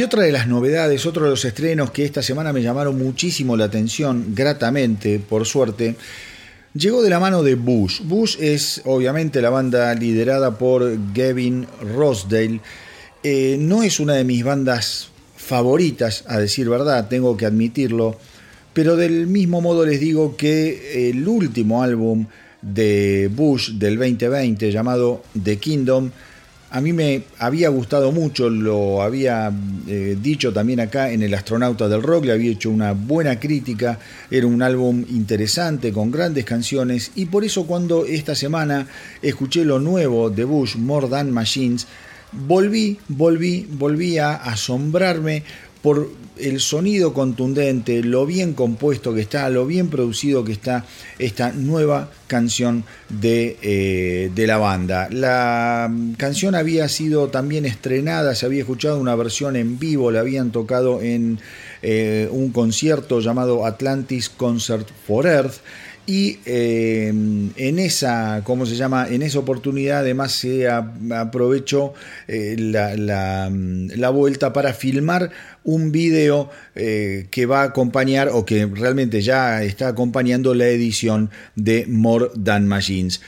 Y 0.00 0.02
otra 0.02 0.22
de 0.22 0.32
las 0.32 0.48
novedades, 0.48 1.04
otro 1.04 1.24
de 1.24 1.30
los 1.30 1.44
estrenos 1.44 1.90
que 1.90 2.06
esta 2.06 2.22
semana 2.22 2.54
me 2.54 2.62
llamaron 2.62 2.96
muchísimo 2.96 3.54
la 3.54 3.66
atención, 3.66 4.34
gratamente, 4.34 5.18
por 5.18 5.44
suerte, 5.44 5.94
llegó 6.72 7.02
de 7.02 7.10
la 7.10 7.20
mano 7.20 7.42
de 7.42 7.54
Bush. 7.54 8.00
Bush 8.04 8.38
es 8.40 8.80
obviamente 8.86 9.42
la 9.42 9.50
banda 9.50 9.94
liderada 9.94 10.56
por 10.56 10.90
Gavin 11.12 11.66
Rossdale. 11.94 12.62
Eh, 13.22 13.58
no 13.60 13.82
es 13.82 14.00
una 14.00 14.14
de 14.14 14.24
mis 14.24 14.42
bandas 14.42 15.10
favoritas, 15.36 16.24
a 16.26 16.38
decir 16.38 16.70
verdad, 16.70 17.08
tengo 17.08 17.36
que 17.36 17.44
admitirlo, 17.44 18.18
pero 18.72 18.96
del 18.96 19.26
mismo 19.26 19.60
modo 19.60 19.84
les 19.84 20.00
digo 20.00 20.34
que 20.34 21.10
el 21.10 21.28
último 21.28 21.82
álbum 21.82 22.24
de 22.62 23.28
Bush 23.30 23.72
del 23.72 23.98
2020 23.98 24.72
llamado 24.72 25.22
The 25.44 25.58
Kingdom, 25.58 26.10
a 26.72 26.80
mí 26.80 26.92
me 26.92 27.24
había 27.38 27.68
gustado 27.68 28.12
mucho, 28.12 28.48
lo 28.48 29.02
había 29.02 29.52
eh, 29.88 30.16
dicho 30.20 30.52
también 30.52 30.78
acá 30.78 31.10
en 31.10 31.22
El 31.22 31.34
Astronauta 31.34 31.88
del 31.88 32.02
Rock, 32.02 32.26
le 32.26 32.32
había 32.32 32.52
hecho 32.52 32.70
una 32.70 32.92
buena 32.92 33.40
crítica, 33.40 33.98
era 34.30 34.46
un 34.46 34.62
álbum 34.62 35.04
interesante, 35.10 35.92
con 35.92 36.12
grandes 36.12 36.44
canciones, 36.44 37.10
y 37.16 37.26
por 37.26 37.44
eso 37.44 37.66
cuando 37.66 38.06
esta 38.06 38.36
semana 38.36 38.86
escuché 39.20 39.64
lo 39.64 39.80
nuevo 39.80 40.30
de 40.30 40.44
Bush, 40.44 40.76
More 40.76 41.08
Than 41.08 41.32
Machines, 41.32 41.88
volví, 42.32 42.98
volví, 43.08 43.66
volví 43.68 44.18
a 44.18 44.34
asombrarme 44.34 45.42
por 45.82 46.08
el 46.42 46.60
sonido 46.60 47.12
contundente, 47.12 48.02
lo 48.02 48.26
bien 48.26 48.54
compuesto 48.54 49.14
que 49.14 49.20
está, 49.20 49.48
lo 49.50 49.66
bien 49.66 49.88
producido 49.88 50.44
que 50.44 50.52
está 50.52 50.84
esta 51.18 51.52
nueva 51.52 52.10
canción 52.26 52.84
de, 53.08 53.56
eh, 53.62 54.30
de 54.34 54.46
la 54.46 54.58
banda. 54.58 55.08
La 55.10 55.88
mm, 55.90 56.12
canción 56.14 56.54
había 56.54 56.88
sido 56.88 57.28
también 57.28 57.66
estrenada, 57.66 58.34
se 58.34 58.46
había 58.46 58.60
escuchado 58.60 58.98
una 58.98 59.14
versión 59.14 59.56
en 59.56 59.78
vivo, 59.78 60.10
la 60.10 60.20
habían 60.20 60.52
tocado 60.52 61.00
en 61.00 61.38
eh, 61.82 62.28
un 62.30 62.50
concierto 62.50 63.20
llamado 63.20 63.66
Atlantis 63.66 64.28
Concert 64.28 64.88
for 65.06 65.26
Earth. 65.26 65.60
Y 66.10 66.40
eh, 66.44 67.06
en 67.06 67.78
esa, 67.78 68.42
¿cómo 68.42 68.66
se 68.66 68.74
llama? 68.74 69.06
En 69.08 69.22
esa 69.22 69.38
oportunidad 69.38 70.00
además 70.00 70.32
se 70.32 70.68
aprovechó 70.68 71.94
eh, 72.26 72.56
la, 72.58 74.10
vuelta 74.10 74.52
para 74.52 74.74
filmar 74.74 75.30
un 75.62 75.92
video 75.92 76.50
eh, 76.74 77.28
que 77.30 77.46
va 77.46 77.60
a 77.60 77.66
acompañar 77.66 78.30
o 78.32 78.44
que 78.44 78.66
realmente 78.66 79.22
ya 79.22 79.62
está 79.62 79.86
acompañando 79.86 80.52
la 80.52 80.66
edición 80.66 81.30
de 81.54 81.86
More 81.86 82.30
Than 82.42 82.66
Machines. 82.66 83.20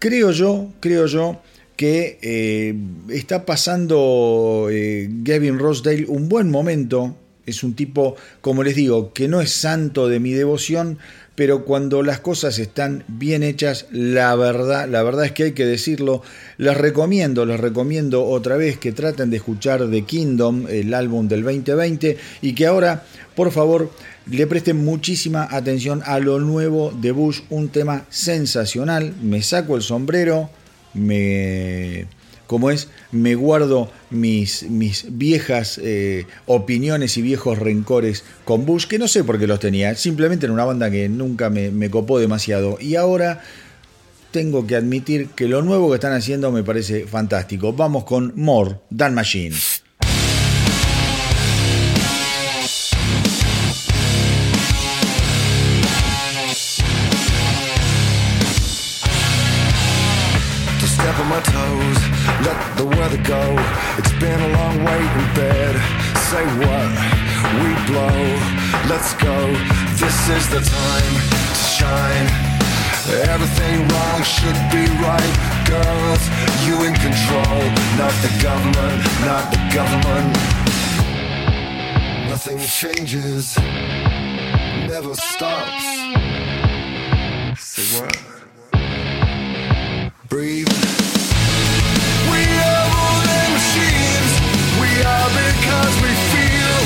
Creo 0.00 0.32
yo, 0.32 0.72
creo 0.80 1.06
yo 1.06 1.40
que 1.76 2.74
está 3.08 3.46
pasando 3.46 4.66
Gavin 4.68 5.60
Rossdale 5.60 6.06
un 6.08 6.28
buen 6.28 6.50
momento. 6.50 7.16
Es 7.50 7.62
un 7.62 7.74
tipo, 7.74 8.16
como 8.40 8.62
les 8.62 8.74
digo, 8.74 9.12
que 9.12 9.28
no 9.28 9.40
es 9.40 9.52
santo 9.52 10.08
de 10.08 10.20
mi 10.20 10.32
devoción, 10.32 10.98
pero 11.34 11.64
cuando 11.64 12.02
las 12.02 12.20
cosas 12.20 12.58
están 12.58 13.02
bien 13.08 13.42
hechas, 13.42 13.86
la 13.90 14.34
verdad, 14.34 14.88
la 14.88 15.02
verdad 15.02 15.24
es 15.24 15.32
que 15.32 15.44
hay 15.44 15.52
que 15.52 15.64
decirlo. 15.64 16.22
Les 16.58 16.76
recomiendo, 16.76 17.46
les 17.46 17.58
recomiendo 17.58 18.26
otra 18.26 18.56
vez 18.56 18.78
que 18.78 18.92
traten 18.92 19.30
de 19.30 19.38
escuchar 19.38 19.90
The 19.90 20.02
Kingdom, 20.02 20.66
el 20.68 20.92
álbum 20.92 21.28
del 21.28 21.42
2020, 21.42 22.18
y 22.42 22.54
que 22.54 22.66
ahora, 22.66 23.04
por 23.34 23.52
favor, 23.52 23.90
le 24.30 24.46
presten 24.46 24.84
muchísima 24.84 25.48
atención 25.50 26.02
a 26.04 26.18
lo 26.18 26.40
nuevo 26.40 26.92
de 26.92 27.12
Bush, 27.12 27.40
un 27.48 27.70
tema 27.70 28.04
sensacional. 28.10 29.14
Me 29.22 29.42
saco 29.42 29.76
el 29.76 29.82
sombrero, 29.82 30.50
me 30.92 32.06
como 32.50 32.72
es, 32.72 32.88
me 33.12 33.36
guardo 33.36 33.92
mis, 34.10 34.64
mis 34.64 35.06
viejas 35.08 35.78
eh, 35.80 36.26
opiniones 36.46 37.16
y 37.16 37.22
viejos 37.22 37.60
rencores 37.60 38.24
con 38.44 38.66
Bush, 38.66 38.88
que 38.88 38.98
no 38.98 39.06
sé 39.06 39.22
por 39.22 39.38
qué 39.38 39.46
los 39.46 39.60
tenía, 39.60 39.94
simplemente 39.94 40.46
era 40.46 40.52
una 40.52 40.64
banda 40.64 40.90
que 40.90 41.08
nunca 41.08 41.48
me, 41.48 41.70
me 41.70 41.90
copó 41.90 42.18
demasiado. 42.18 42.76
Y 42.80 42.96
ahora 42.96 43.40
tengo 44.32 44.66
que 44.66 44.74
admitir 44.74 45.28
que 45.28 45.46
lo 45.46 45.62
nuevo 45.62 45.90
que 45.90 45.94
están 45.94 46.12
haciendo 46.12 46.50
me 46.50 46.64
parece 46.64 47.06
fantástico. 47.06 47.72
Vamos 47.72 48.02
con 48.02 48.32
More 48.34 48.80
Than 48.96 49.14
Machine. 49.14 49.54
The 63.10 63.16
weather 63.16 63.28
go. 63.28 63.56
It's 63.98 64.12
been 64.20 64.40
a 64.40 64.48
long 64.56 64.84
wait 64.84 65.10
in 65.20 65.34
bed. 65.34 65.74
Say 66.30 66.44
what? 66.62 66.90
We 67.60 67.70
blow. 67.86 68.20
Let's 68.88 69.14
go. 69.14 69.36
This 69.98 70.28
is 70.28 70.48
the 70.50 70.60
time 70.60 71.14
to 71.30 71.62
shine. 71.78 72.28
Everything 73.28 73.88
wrong 73.88 74.22
should 74.22 74.58
be 74.70 74.86
right. 75.02 75.34
Girls, 75.66 76.22
you 76.66 76.74
in 76.86 76.94
control. 76.94 77.60
Not 77.98 78.14
the 78.22 78.32
government, 78.42 79.02
not 79.24 79.50
the 79.50 79.60
government. 79.74 80.36
Nothing 82.28 82.58
changes. 82.58 83.58
Never 84.88 85.14
stops. 85.14 85.84
Say 87.58 88.00
what? 88.00 88.30
breathe. 90.28 90.99
Are 95.04 95.30
because 95.32 95.94
we 96.04 96.12
feel. 96.32 96.76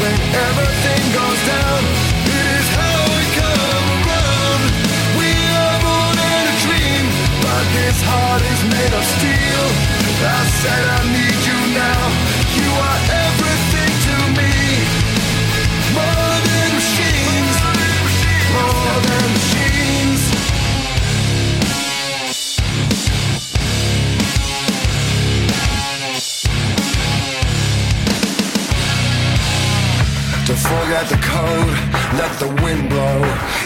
When 0.00 0.16
everything 0.48 1.02
goes 1.16 1.40
down, 1.48 1.80
it 2.28 2.46
is 2.58 2.68
how 2.76 2.98
we 3.16 3.24
come 3.40 3.86
around. 3.96 4.62
We 5.16 5.30
are 5.64 5.78
more 5.80 6.12
than 6.20 6.42
a 6.52 6.56
dream, 6.64 7.04
but 7.40 7.64
this 7.76 7.98
heart 8.04 8.42
is 8.44 8.60
made 8.68 8.92
of 8.92 9.04
steel. 9.04 9.64
I 10.16 10.42
said 10.60 10.84
I 10.84 11.00
need 11.16 11.40
you 11.48 11.58
now. 11.76 12.25
Don't 30.88 31.08
the 31.08 31.16
code, 31.16 31.74
let 32.14 32.30
the 32.38 32.46
wind 32.62 32.88
blow. 32.88 33.18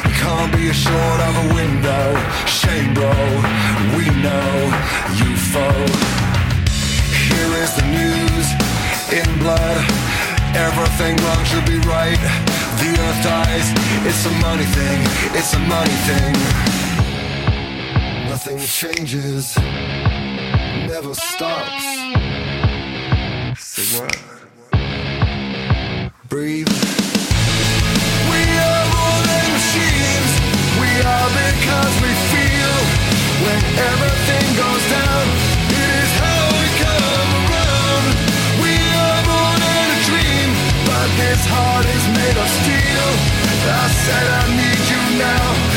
You 0.08 0.14
can't 0.24 0.50
be 0.56 0.70
assured 0.70 1.20
of 1.28 1.36
a 1.44 1.54
window. 1.54 2.16
Shame, 2.46 2.94
bro, 2.94 3.12
we 3.94 4.08
know 4.24 4.48
you 5.20 5.36
foe. 5.52 5.84
Here 7.28 7.52
is 7.60 7.76
the 7.76 7.84
news 7.92 8.46
in 9.12 9.28
blood. 9.38 9.84
Everything 10.56 11.16
wrong 11.20 11.44
should 11.44 11.66
be 11.66 11.78
right. 11.86 12.20
The 12.80 12.88
earth 12.88 13.22
dies, 13.22 13.68
it's 14.08 14.24
a 14.24 14.32
money 14.40 14.64
thing, 14.64 15.00
it's 15.36 15.52
a 15.52 15.58
money 15.58 15.98
thing. 16.08 16.32
Nothing 18.30 18.58
changes, 18.60 19.58
never 20.88 21.12
stops. 21.12 21.84
Say 23.60 24.00
what? 24.00 24.30
breathe. 26.30 26.99
Are 31.00 31.30
because 31.32 31.94
we 32.04 32.12
feel. 32.28 32.74
When 33.40 33.60
everything 33.88 34.46
goes 34.52 34.84
down, 34.92 35.24
it 35.72 35.88
is 35.96 36.12
how 36.20 36.42
we 36.60 36.66
come 36.76 37.30
around. 37.40 38.04
We 38.60 38.74
are 39.00 39.20
more 39.24 39.56
than 39.64 39.86
a 39.96 40.00
dream, 40.04 40.48
but 40.84 41.08
this 41.16 41.40
heart 41.48 41.86
is 41.88 42.04
made 42.12 42.36
of 42.36 42.48
steel. 42.60 43.08
I 43.64 43.88
said 43.88 44.26
I 44.28 44.44
need 44.60 44.82
you 44.92 45.02
now. 45.24 45.69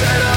I 0.00 0.04
said 0.04 0.27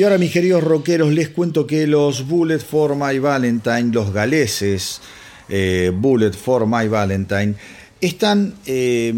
Y 0.00 0.02
ahora, 0.02 0.16
mis 0.16 0.32
queridos 0.32 0.64
rockeros, 0.64 1.12
les 1.12 1.28
cuento 1.28 1.66
que 1.66 1.86
los 1.86 2.26
Bullet 2.26 2.60
for 2.60 2.96
My 2.96 3.18
Valentine, 3.18 3.90
los 3.92 4.14
galeses 4.14 4.98
eh, 5.46 5.92
Bullet 5.94 6.32
for 6.32 6.66
My 6.66 6.88
Valentine, 6.88 7.54
están 8.00 8.54
eh, 8.64 9.12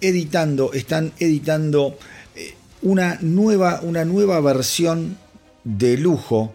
editando, 0.00 0.72
están 0.74 1.10
editando 1.18 1.98
eh, 2.36 2.54
una 2.82 3.18
nueva, 3.20 3.80
una 3.82 4.04
nueva 4.04 4.40
versión 4.40 5.18
de 5.64 5.96
lujo 5.96 6.52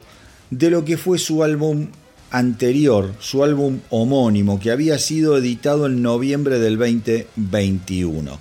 de 0.50 0.70
lo 0.70 0.86
que 0.86 0.96
fue 0.96 1.20
su 1.20 1.44
álbum 1.44 1.88
anterior, 2.32 3.14
su 3.20 3.44
álbum 3.44 3.80
homónimo, 3.90 4.62
que 4.62 4.72
había 4.72 4.98
sido 4.98 5.38
editado 5.38 5.88
en 5.88 6.02
noviembre 6.02 6.58
del 6.58 6.78
2021. 6.78 8.40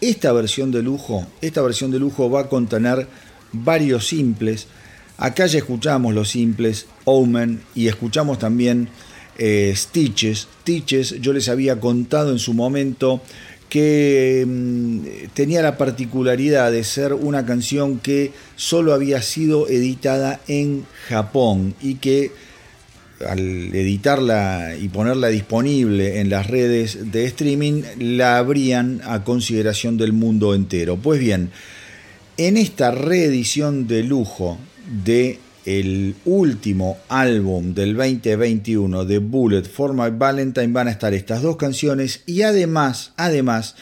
Esta 0.00 0.30
versión 0.30 0.70
de 0.70 0.84
lujo, 0.84 1.26
esta 1.40 1.60
versión 1.62 1.90
de 1.90 1.98
lujo 1.98 2.30
va 2.30 2.42
a 2.42 2.48
contener 2.48 3.08
varios 3.64 4.08
simples. 4.08 4.66
Acá 5.18 5.46
ya 5.46 5.58
escuchamos 5.58 6.14
los 6.14 6.28
simples 6.30 6.86
Omen 7.04 7.62
y 7.74 7.88
escuchamos 7.88 8.38
también 8.38 8.88
eh, 9.38 9.72
Stitches. 9.74 10.48
Stitches 10.62 11.20
yo 11.20 11.32
les 11.32 11.48
había 11.48 11.80
contado 11.80 12.32
en 12.32 12.38
su 12.38 12.54
momento 12.54 13.22
que 13.68 14.44
mm, 14.46 15.28
tenía 15.34 15.62
la 15.62 15.76
particularidad 15.76 16.70
de 16.70 16.84
ser 16.84 17.12
una 17.14 17.44
canción 17.46 17.98
que 17.98 18.32
solo 18.56 18.94
había 18.94 19.22
sido 19.22 19.68
editada 19.68 20.40
en 20.48 20.84
Japón 21.08 21.74
y 21.82 21.96
que 21.96 22.30
al 23.26 23.74
editarla 23.74 24.74
y 24.78 24.88
ponerla 24.88 25.28
disponible 25.28 26.20
en 26.20 26.28
las 26.28 26.46
redes 26.48 27.12
de 27.12 27.24
streaming 27.24 27.82
la 27.98 28.38
abrían 28.38 29.00
a 29.04 29.24
consideración 29.24 29.96
del 29.96 30.12
mundo 30.12 30.54
entero. 30.54 30.96
Pues 30.96 31.18
bien, 31.18 31.50
en 32.38 32.56
esta 32.58 32.90
reedición 32.90 33.86
de 33.86 34.02
lujo 34.02 34.58
de 35.04 35.38
el 35.64 36.14
último 36.24 36.98
álbum 37.08 37.72
del 37.74 37.96
2021 37.96 39.04
de 39.04 39.18
Bullet 39.18 39.62
for 39.62 39.94
My 39.94 40.16
Valentine 40.16 40.68
van 40.68 40.88
a 40.88 40.90
estar 40.90 41.14
estas 41.14 41.42
dos 41.42 41.56
canciones 41.56 42.22
y 42.26 42.42
además, 42.42 43.14
además, 43.16 43.74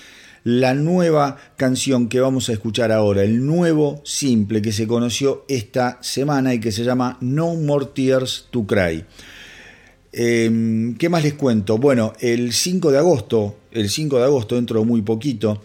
la 0.45 0.75
nueva 0.75 1.37
canción 1.57 2.09
que 2.09 2.21
vamos 2.21 2.49
a 2.49 2.53
escuchar 2.53 2.93
ahora, 2.93 3.23
el 3.23 3.45
nuevo 3.45 4.01
simple 4.05 4.63
que 4.63 4.73
se 4.73 4.87
conoció 4.87 5.45
esta 5.49 5.99
semana 6.01 6.55
y 6.55 6.61
que 6.61 6.73
se 6.73 6.85
llama 6.85 7.19
No 7.21 7.55
More 7.55 7.87
Tears 7.87 8.47
to 8.51 8.67
Cry. 8.67 9.05
Eh, 10.13 10.95
¿Qué 10.97 11.09
más 11.09 11.25
les 11.25 11.35
cuento? 11.35 11.77
Bueno, 11.79 12.13
el 12.21 12.53
5 12.53 12.93
de 12.93 12.99
agosto, 12.99 13.57
el 13.73 13.91
5 13.91 14.19
de 14.19 14.25
agosto, 14.25 14.55
dentro 14.55 14.79
de 14.79 14.87
muy 14.87 15.03
poquito, 15.03 15.61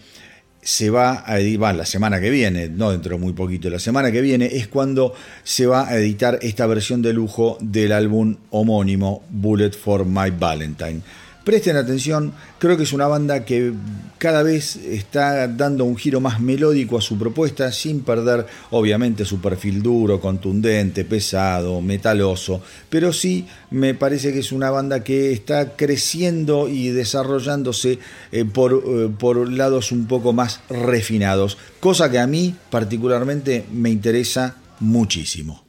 se 0.62 0.89
va 0.89 1.24
a 1.26 1.39
editar, 1.39 1.76
la 1.76 1.86
semana 1.86 2.20
que 2.20 2.30
viene, 2.30 2.70
no 2.70 2.91
dentro 2.91 3.16
de 3.16 3.22
muy 3.22 3.34
poquito, 3.34 3.70
la 3.70 3.80
semana 3.80 4.12
que 4.12 4.22
viene 4.22 4.45
es 4.45 4.68
cuando 4.68 5.14
se 5.43 5.66
va 5.66 5.88
a 5.88 5.97
editar 5.97 6.39
esta 6.41 6.68
versión 6.68 7.01
de 7.01 7.14
lujo 7.14 7.57
del 7.62 7.91
álbum 7.91 8.36
homónimo 8.49 9.24
Bullet 9.30 9.72
for 9.72 10.05
My 10.05 10.32
Valentine. 10.32 11.01
Presten 11.44 11.78
atención, 11.78 12.34
creo 12.60 12.76
que 12.76 12.84
es 12.84 12.92
una 12.92 13.08
banda 13.08 13.46
que 13.46 13.74
cada 14.18 14.44
vez 14.44 14.76
está 14.76 15.48
dando 15.48 15.86
un 15.86 15.96
giro 15.96 16.20
más 16.20 16.42
melódico 16.42 16.98
a 16.98 17.02
su 17.02 17.18
propuesta 17.18 17.72
sin 17.72 18.02
perder 18.02 18.46
obviamente 18.72 19.24
su 19.24 19.40
perfil 19.40 19.82
duro, 19.82 20.20
contundente, 20.20 21.06
pesado, 21.06 21.82
metaloso, 21.82 22.62
pero 22.90 23.14
sí 23.14 23.48
me 23.72 23.94
parece 23.94 24.34
que 24.34 24.40
es 24.40 24.52
una 24.52 24.70
banda 24.70 25.04
que 25.04 25.32
está 25.32 25.78
creciendo 25.78 26.68
y 26.68 26.90
desarrollándose 26.90 28.00
eh, 28.32 28.44
por, 28.44 28.84
eh, 28.86 29.10
por 29.18 29.50
lados 29.50 29.94
un 29.94 30.08
poco 30.08 30.34
más 30.34 30.60
refinados, 30.70 31.58
cosa 31.80 32.12
que 32.12 32.20
a 32.20 32.28
mí 32.28 32.54
particularmente 32.70 33.66
me 33.72 33.90
interesa 33.90 34.58
muchísimo. 34.82 35.68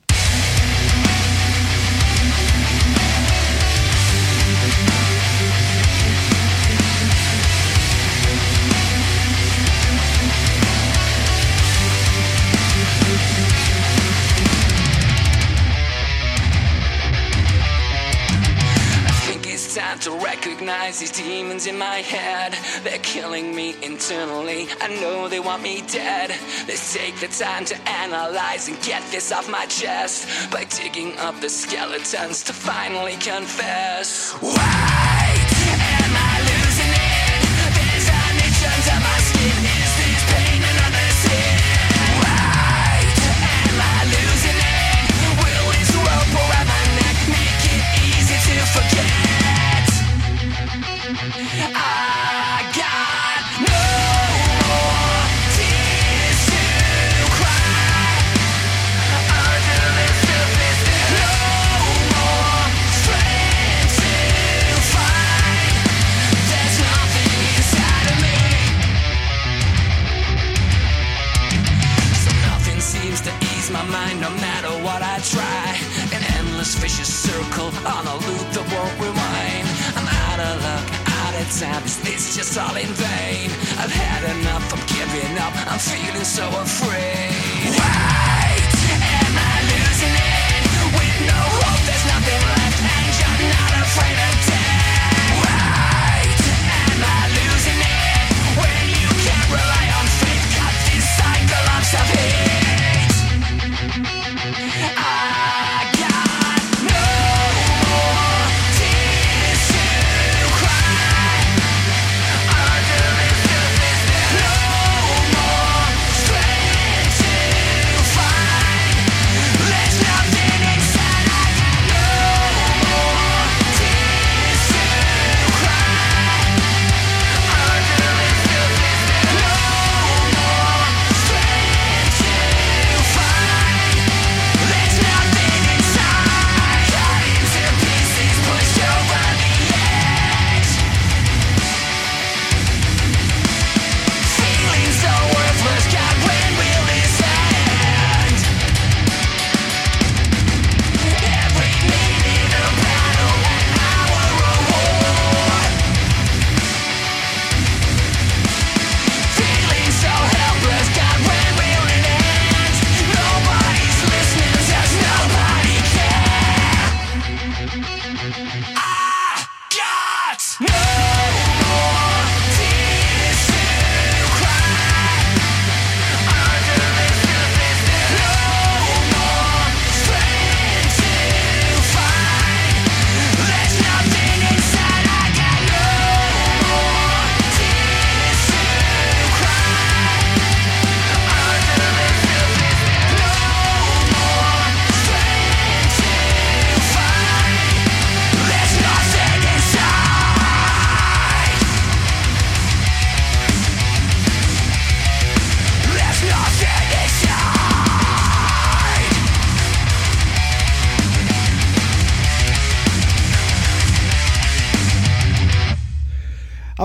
These 20.98 21.12
demons 21.12 21.66
in 21.66 21.78
my 21.78 21.98
head. 21.98 22.56
They're 22.82 22.98
killing 22.98 23.54
me 23.54 23.76
internally. 23.82 24.66
I 24.80 24.88
know 25.00 25.28
they 25.28 25.38
want 25.38 25.62
me 25.62 25.82
dead. 25.82 26.30
Let's 26.66 26.94
take 26.94 27.16
the 27.20 27.28
time 27.28 27.64
to 27.66 27.76
analyze 27.88 28.66
and 28.66 28.80
get 28.82 29.02
this 29.12 29.30
off 29.30 29.48
my 29.48 29.66
chest 29.66 30.50
by 30.50 30.64
digging 30.64 31.16
up 31.18 31.40
the 31.40 31.48
skeletons 31.48 32.42
to 32.44 32.52
finally 32.52 33.16
confess. 33.16 34.32
Why 34.40 34.56
am 34.56 36.12
I 36.16 36.34
losing 36.50 36.92
it? 36.92 37.40
There's 37.76 38.08
itch 38.08 39.02
my 39.02 39.19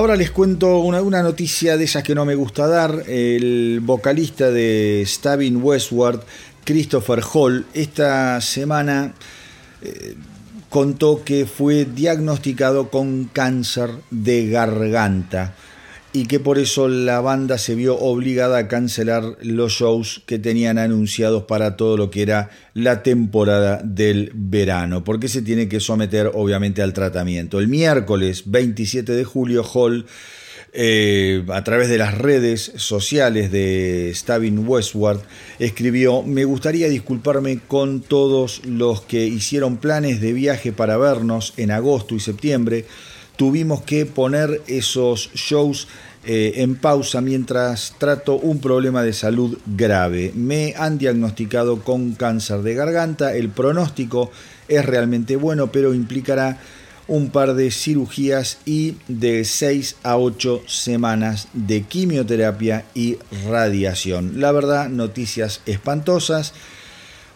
Ahora 0.06 0.18
les 0.18 0.30
cuento 0.30 0.78
una, 0.82 1.24
noticia 1.24 1.78
de 1.78 1.86
esas 1.86 2.04
que 2.04 2.14
no 2.14 2.26
me 2.26 2.36
gusta 2.36 2.68
dar. 2.68 3.06
El 3.08 3.80
vocalista 3.82 4.52
de 4.52 5.04
Stabbing 5.04 5.60
Westward, 5.64 6.20
Christopher 6.64 7.24
Hall, 7.34 7.66
esta 7.74 8.40
semana 8.40 9.16
eh, 9.82 10.14
contó 10.70 11.24
que 11.26 11.48
fue 11.48 11.86
diagnosticado 11.86 12.92
con 12.92 13.32
cáncer 13.34 13.90
de 14.12 14.48
garganta 14.48 15.56
y 16.16 16.28
que 16.28 16.40
por 16.40 16.58
eso 16.58 16.88
la 16.88 17.20
banda 17.20 17.58
se 17.58 17.76
vio 17.76 18.00
obligada 18.00 18.58
a 18.58 18.68
cancelar 18.70 19.36
los 19.42 19.74
shows 19.74 20.22
que 20.26 20.40
tenían 20.40 20.78
anunciados 20.78 21.44
para 21.44 21.76
todo 21.76 21.98
lo 21.98 22.10
que 22.10 22.22
era 22.22 22.52
la 22.74 23.04
temporada 23.04 23.82
del 23.84 24.32
verano, 24.34 25.04
porque 25.04 25.28
se 25.28 25.42
tiene 25.42 25.68
que 25.68 25.82
someter 25.82 26.32
obviamente 26.34 26.82
al 26.82 26.94
tratamiento. 26.94 27.60
El 27.60 27.68
miércoles 27.68 28.44
27 28.46 29.12
de 29.12 29.26
julio 29.26 29.66
Hall 29.66 30.06
eh, 30.72 31.44
a 31.50 31.66
través 31.66 31.90
de 31.90 31.98
las 31.98 32.18
redes 32.18 32.72
sociales 32.78 33.52
de 33.52 34.10
Stabbing 34.16 34.66
Westward, 34.66 35.20
escribió, 35.60 36.24
me 36.24 36.46
gustaría 36.46 36.88
disculparme 36.88 37.60
con 37.68 38.00
todos 38.00 38.62
los 38.66 39.02
que 39.02 39.26
hicieron 39.26 39.76
planes 39.76 40.22
de 40.22 40.32
viaje 40.32 40.72
para 40.72 40.96
vernos 40.96 41.54
en 41.58 41.72
agosto 41.72 42.16
y 42.16 42.22
septiembre. 42.22 42.86
Tuvimos 43.36 43.82
que 43.82 44.06
poner 44.06 44.62
esos 44.68 45.30
shows 45.34 45.90
eh, 46.26 46.54
en 46.64 46.76
pausa 46.76 47.22
mientras 47.22 47.94
trato 47.98 48.36
un 48.36 48.60
problema 48.60 49.04
de 49.04 49.14
salud 49.14 49.58
grave. 49.66 50.32
Me 50.34 50.74
han 50.78 50.98
diagnosticado 50.98 51.82
con 51.82 52.14
cáncer 52.14 52.62
de 52.64 52.74
garganta. 52.74 53.36
El 53.36 53.50
pronóstico 53.50 54.32
es 54.68 54.84
realmente 54.86 55.36
bueno, 55.36 55.72
pero 55.72 55.94
implicará 55.94 56.60
un 57.08 57.30
par 57.30 57.54
de 57.54 57.70
cirugías 57.70 58.58
y 58.66 58.96
de 59.08 59.46
6 59.46 59.98
a 60.04 60.18
8 60.18 60.64
semanas 60.66 61.48
de 61.54 61.84
quimioterapia 61.84 62.86
y 62.96 63.18
radiación. 63.48 64.40
La 64.40 64.52
verdad, 64.52 64.90
noticias 64.90 65.62
espantosas. 65.68 66.54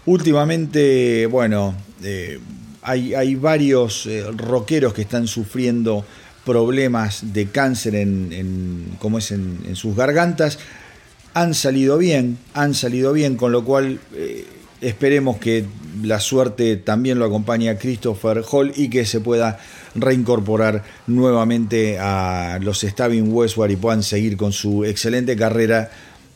Últimamente, 0.06 1.28
bueno, 1.28 1.76
eh, 2.04 2.40
hay, 2.82 3.36
varios 3.36 4.06
eh, 4.08 4.24
rockeros 4.36 4.94
que 4.94 5.04
están 5.04 5.28
sufriendo 5.28 6.06
problemas 6.50 7.32
de 7.32 7.46
cáncer 7.46 7.94
en, 7.94 8.96
como 8.98 9.20
es 9.20 9.30
en, 9.30 9.76
sus 9.76 9.96
gargantas. 9.96 10.58
Han 11.36 11.54
salido 11.54 12.00
bien, 12.00 12.40
han 12.56 12.74
salido 12.74 13.14
bien, 13.14 13.36
con 13.36 13.52
lo 13.52 13.64
cual 13.64 14.00
eh, 14.16 14.48
esperemos 14.82 15.38
que 15.38 15.66
la 16.02 16.20
suerte 16.20 16.76
también 16.78 17.20
lo 17.20 17.26
acompañe 17.26 17.70
a 17.70 17.78
Christopher 17.78 18.42
Hall 18.50 18.74
y 18.76 18.90
que 18.90 19.06
se 19.06 19.20
pueda 19.20 19.60
reincorporar 19.94 20.84
nuevamente 21.06 22.00
a 22.00 22.58
los 22.64 22.82
Stabbing 22.82 23.32
Westward 23.32 23.70
y 23.70 23.76
puedan 23.76 24.02
seguir 24.02 24.36
con 24.36 24.52
su 24.52 24.86
excelente 24.86 25.36
carrera 25.36 25.92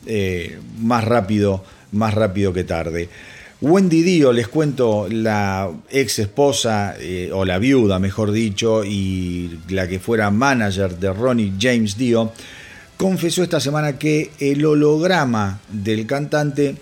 eh, 0.06 0.60
más 0.78 1.02
rápido, 1.02 1.64
más 1.90 2.14
rápido 2.14 2.52
que 2.52 2.62
tarde. 2.62 3.08
Wendy 3.60 4.02
Dio, 4.02 4.32
les 4.32 4.48
cuento, 4.48 5.06
la 5.08 5.70
ex 5.90 6.18
esposa, 6.18 6.96
eh, 6.98 7.30
o 7.32 7.44
la 7.44 7.58
viuda, 7.58 7.98
mejor 7.98 8.32
dicho, 8.32 8.84
y 8.84 9.58
la 9.68 9.88
que 9.88 9.98
fuera 9.98 10.30
manager 10.30 10.98
de 10.98 11.12
Ronnie 11.12 11.52
James 11.58 11.96
Dio, 11.96 12.32
confesó 12.96 13.42
esta 13.42 13.60
semana 13.60 13.98
que 13.98 14.30
el 14.38 14.64
holograma 14.64 15.60
del 15.70 16.06
cantante 16.06 16.76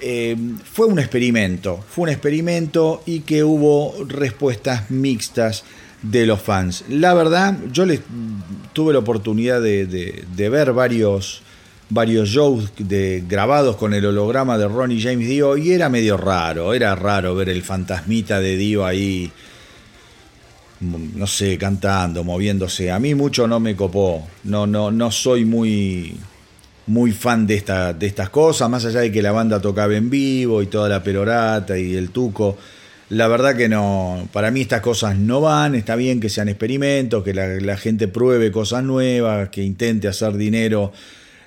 eh, 0.00 0.36
fue 0.70 0.86
un 0.86 0.98
experimento, 0.98 1.82
fue 1.88 2.04
un 2.04 2.08
experimento 2.10 3.02
y 3.06 3.20
que 3.20 3.44
hubo 3.44 3.94
respuestas 4.06 4.90
mixtas 4.90 5.64
de 6.02 6.26
los 6.26 6.42
fans. 6.42 6.84
La 6.88 7.14
verdad, 7.14 7.56
yo 7.72 7.86
les 7.86 8.00
tuve 8.72 8.92
la 8.92 8.98
oportunidad 8.98 9.62
de, 9.62 10.24
ver 10.36 10.72
varios, 10.72 11.42
varios 11.90 12.28
shows 12.28 12.72
de, 12.78 13.24
grabados 13.28 13.76
con 13.76 13.94
el 13.94 14.04
holograma 14.06 14.58
de 14.58 14.68
Ronnie 14.68 15.00
James 15.00 15.28
Dio 15.28 15.56
y 15.56 15.72
era 15.72 15.88
medio 15.88 16.16
raro, 16.16 16.74
era 16.74 16.94
raro 16.94 17.34
ver 17.34 17.48
el 17.48 17.62
fantasmita 17.62 18.40
de 18.40 18.56
Dio 18.56 18.84
ahí, 18.86 19.30
no 20.80 21.26
sé, 21.26 21.56
cantando, 21.58 22.24
moviéndose. 22.24 22.90
A 22.90 22.98
mí 22.98 23.14
mucho 23.14 23.46
no 23.46 23.60
me 23.60 23.76
copó, 23.76 24.26
no, 24.44 24.66
no, 24.66 24.90
no 24.90 25.10
soy 25.10 25.44
muy 25.44 26.16
muy 26.86 27.12
fan 27.12 27.46
de, 27.46 27.54
esta, 27.54 27.92
de 27.92 28.06
estas 28.06 28.30
cosas, 28.30 28.68
más 28.68 28.84
allá 28.84 29.00
de 29.00 29.10
que 29.10 29.22
la 29.22 29.32
banda 29.32 29.60
tocaba 29.60 29.94
en 29.94 30.10
vivo 30.10 30.62
y 30.62 30.66
toda 30.66 30.88
la 30.88 31.02
perorata 31.02 31.78
y 31.78 31.94
el 31.94 32.10
tuco. 32.10 32.56
La 33.10 33.28
verdad 33.28 33.56
que 33.56 33.68
no, 33.68 34.28
para 34.32 34.50
mí 34.50 34.62
estas 34.62 34.80
cosas 34.80 35.16
no 35.16 35.40
van, 35.40 35.74
está 35.74 35.94
bien 35.96 36.20
que 36.20 36.28
sean 36.28 36.48
experimentos, 36.48 37.22
que 37.22 37.34
la, 37.34 37.76
gente 37.76 38.08
pruebe 38.08 38.50
cosas 38.50 38.82
nuevas, 38.82 39.50
que 39.50 39.62
intente 39.62 40.08
hacer 40.08 40.34
dinero 40.34 40.92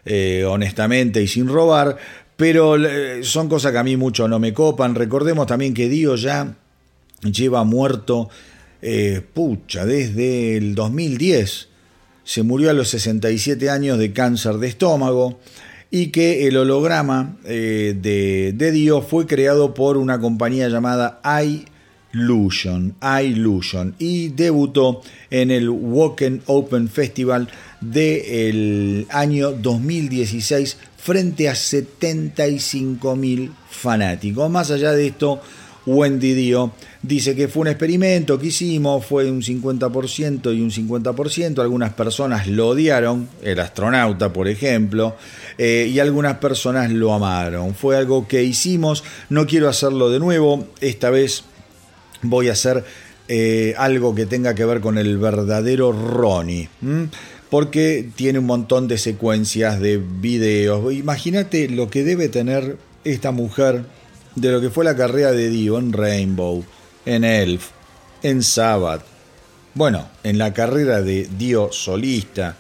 eh, 0.10 0.46
honestamente 0.46 1.22
y 1.22 1.28
sin 1.28 1.48
robar, 1.48 1.98
pero 2.38 2.78
eh, 2.78 3.24
son 3.24 3.50
cosas 3.50 3.74
que 3.74 3.78
a 3.78 3.84
mí 3.84 3.98
mucho 3.98 4.28
no 4.28 4.40
me 4.40 4.54
copan. 4.54 4.96
Recordemos 4.96 5.48
también 5.48 5.74
que 5.74 5.90
Dio 5.90 6.16
ya 6.16 6.56
lleva 7.22 7.64
muerto, 7.64 8.30
eh, 8.82 9.22
pucha, 9.34 9.86
desde 9.86 10.56
el 10.56 10.76
2010 10.76 11.70
se 12.24 12.44
murió 12.44 12.70
a 12.70 12.74
los 12.74 12.90
67 12.90 13.70
años 13.70 13.98
de 13.98 14.14
cáncer 14.14 14.56
de 14.56 14.68
estómago 14.68 15.40
y 15.92 16.08
que 16.08 16.48
el 16.48 16.58
holograma 16.58 17.38
de, 17.44 18.54
de, 18.54 18.72
Dio 18.72 19.02
fue 19.02 19.26
creado 19.26 19.74
por 19.74 19.98
una 19.98 20.20
compañía 20.20 20.68
llamada 20.68 21.22
iLusion, 22.18 22.96
iLusion 23.02 23.96
y 24.00 24.30
debutó 24.30 25.02
en 25.30 25.52
el 25.52 25.70
Woken 25.70 26.42
Open 26.48 26.90
Festival 26.90 27.48
del 27.82 29.06
año 29.10 29.52
2016 29.52 30.78
frente 30.98 31.48
a 31.48 31.54
75.000 31.54 33.52
fanáticos. 33.70 34.50
Más 34.50 34.72
allá 34.72 34.92
de 34.94 35.08
esto, 35.08 35.42
Wendy 35.86 36.34
Dio 36.34 36.74
dice 37.02 37.36
que 37.36 37.48
fue 37.48 37.62
un 37.62 37.68
experimento 37.70 38.38
que 38.38 38.48
hicimos, 38.48 39.06
fue 39.06 39.32
un 39.32 39.42
50% 39.42 40.56
y 40.56 40.62
un 40.62 40.72
50%, 40.72 41.60
algunas 41.60 41.94
personas 41.94 42.48
lo 42.48 42.70
odiaron, 42.70 43.30
el 43.42 43.60
astronauta 43.60 44.34
por 44.34 44.48
ejemplo, 44.48 45.16
eh, 45.58 45.90
y 45.90 46.00
algunas 46.00 46.38
personas 46.38 46.92
lo 46.92 47.14
amaron. 47.14 47.74
Fue 47.74 47.96
algo 47.96 48.28
que 48.28 48.44
hicimos, 48.44 49.04
no 49.30 49.48
quiero 49.48 49.70
hacerlo 49.70 50.10
de 50.10 50.20
nuevo, 50.20 50.68
esta 50.82 51.10
vez 51.10 51.46
voy 52.22 52.50
a 52.50 52.54
hacer 52.54 52.84
eh, 53.28 53.74
algo 53.78 54.16
que 54.16 54.26
tenga 54.26 54.56
que 54.56 54.66
ver 54.66 54.82
con 54.82 54.98
el 54.98 55.18
verdadero 55.18 55.92
Ronnie. 55.92 56.70
Porque 57.50 58.10
tiene 58.16 58.40
un 58.40 58.46
montón 58.46 58.88
de 58.88 58.98
secuencias 58.98 59.80
de 59.80 59.98
videos. 59.98 60.94
Imagínate 60.94 61.70
lo 61.70 61.90
que 61.90 62.04
debe 62.04 62.30
tener 62.30 62.78
esta 63.04 63.32
mujer 63.32 63.84
de 64.36 64.52
lo 64.52 64.62
que 64.62 64.70
fue 64.70 64.86
la 64.86 64.96
carrera 64.96 65.32
de 65.32 65.50
Dio 65.50 65.80
en 65.80 65.94
Rainbow, 65.94 66.64
en 67.06 67.24
Elf, 67.24 67.70
en 68.22 68.44
Sabbath, 68.44 69.04
bueno, 69.74 70.08
en 70.24 70.38
la 70.38 70.54
carrera 70.54 71.02
de 71.02 71.30
Dio 71.38 71.72
solista. 71.72 72.56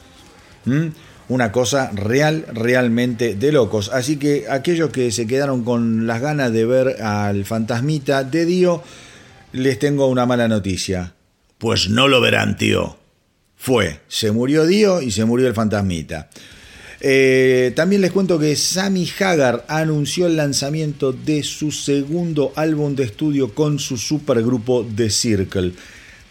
Una 1.29 1.51
cosa 1.51 1.91
real, 1.93 2.45
realmente 2.53 3.35
de 3.35 3.51
locos. 3.51 3.89
Así 3.91 4.17
que 4.17 4.45
aquellos 4.49 4.91
que 4.91 5.11
se 5.11 5.25
quedaron 5.25 5.63
con 5.63 6.05
las 6.05 6.21
ganas 6.21 6.53
de 6.53 6.65
ver 6.65 7.01
al 7.01 7.43
fantasmita 7.43 8.23
de 8.23 8.45
Dio, 8.45 8.83
les 9.57 9.79
tengo 9.79 10.07
una 10.07 10.25
mala 10.25 10.47
noticia. 10.47 11.13
Pues 11.57 11.89
no 11.89 12.07
lo 12.07 12.21
verán, 12.21 12.57
tío. 12.57 12.97
Fue, 13.55 13.99
se 14.07 14.31
murió 14.31 14.65
Dio 14.65 15.01
y 15.01 15.11
se 15.11 15.25
murió 15.25 15.47
el 15.47 15.53
fantasmita. 15.53 16.29
Eh, 16.99 17.73
también 17.75 18.01
les 18.01 18.11
cuento 18.11 18.39
que 18.39 18.55
Sammy 18.55 19.07
Hagar 19.19 19.65
anunció 19.67 20.27
el 20.27 20.35
lanzamiento 20.35 21.11
de 21.11 21.43
su 21.43 21.71
segundo 21.71 22.53
álbum 22.55 22.95
de 22.95 23.03
estudio 23.03 23.53
con 23.53 23.79
su 23.79 23.97
supergrupo 23.97 24.85
The 24.95 25.09
Circle. 25.09 25.73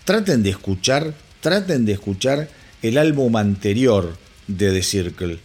Traten 0.05 0.43
de 0.43 0.51
escuchar, 0.51 1.15
traten 1.41 1.85
de 1.85 1.93
escuchar 1.93 2.49
el 2.83 2.99
álbum 2.99 3.37
anterior 3.37 4.17
de 4.47 4.73
The 4.73 4.83
Circle, 4.83 5.39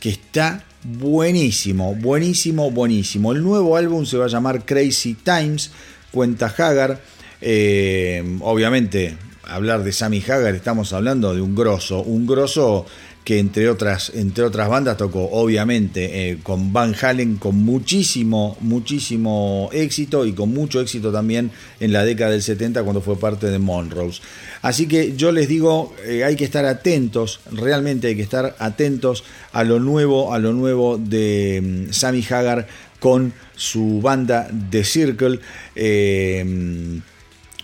que 0.00 0.10
está 0.10 0.64
buenísimo, 0.82 1.94
buenísimo, 1.94 2.70
buenísimo. 2.70 3.32
El 3.32 3.42
nuevo 3.42 3.76
álbum 3.76 4.04
se 4.04 4.16
va 4.16 4.24
a 4.24 4.28
llamar 4.28 4.64
Crazy 4.64 5.14
Times, 5.14 5.70
cuenta 6.10 6.46
Hagar. 6.46 7.00
Eh, 7.40 8.38
obviamente, 8.40 9.16
hablar 9.44 9.82
de 9.82 9.92
Sammy 9.92 10.22
Hagar, 10.22 10.54
estamos 10.54 10.92
hablando 10.92 11.34
de 11.34 11.40
un 11.40 11.54
grosso, 11.54 12.02
un 12.02 12.26
grosso 12.26 12.86
que 13.24 13.38
entre 13.38 13.68
otras, 13.68 14.10
entre 14.14 14.44
otras 14.44 14.68
bandas 14.68 14.96
tocó 14.96 15.28
obviamente 15.32 16.30
eh, 16.30 16.38
con 16.42 16.72
Van 16.72 16.94
Halen 17.00 17.36
con 17.36 17.56
muchísimo, 17.56 18.56
muchísimo 18.60 19.68
éxito 19.72 20.24
y 20.24 20.32
con 20.32 20.48
mucho 20.54 20.80
éxito 20.80 21.12
también 21.12 21.50
en 21.80 21.92
la 21.92 22.04
década 22.04 22.30
del 22.30 22.42
70 22.42 22.82
cuando 22.82 23.02
fue 23.02 23.18
parte 23.18 23.48
de 23.48 23.58
Monrose. 23.58 24.22
Así 24.62 24.88
que 24.88 25.16
yo 25.16 25.32
les 25.32 25.48
digo, 25.48 25.94
eh, 26.06 26.24
hay 26.24 26.34
que 26.34 26.44
estar 26.44 26.64
atentos, 26.64 27.40
realmente 27.52 28.08
hay 28.08 28.16
que 28.16 28.22
estar 28.22 28.56
atentos 28.58 29.24
a 29.52 29.64
lo 29.64 29.80
nuevo, 29.80 30.32
a 30.32 30.38
lo 30.38 30.52
nuevo 30.52 30.96
de 30.96 31.86
mm, 31.88 31.92
Sammy 31.92 32.24
Hagar 32.28 32.66
con 33.00 33.32
su 33.56 34.00
banda 34.00 34.48
The 34.70 34.84
Circle, 34.84 35.40
eh, 35.74 37.00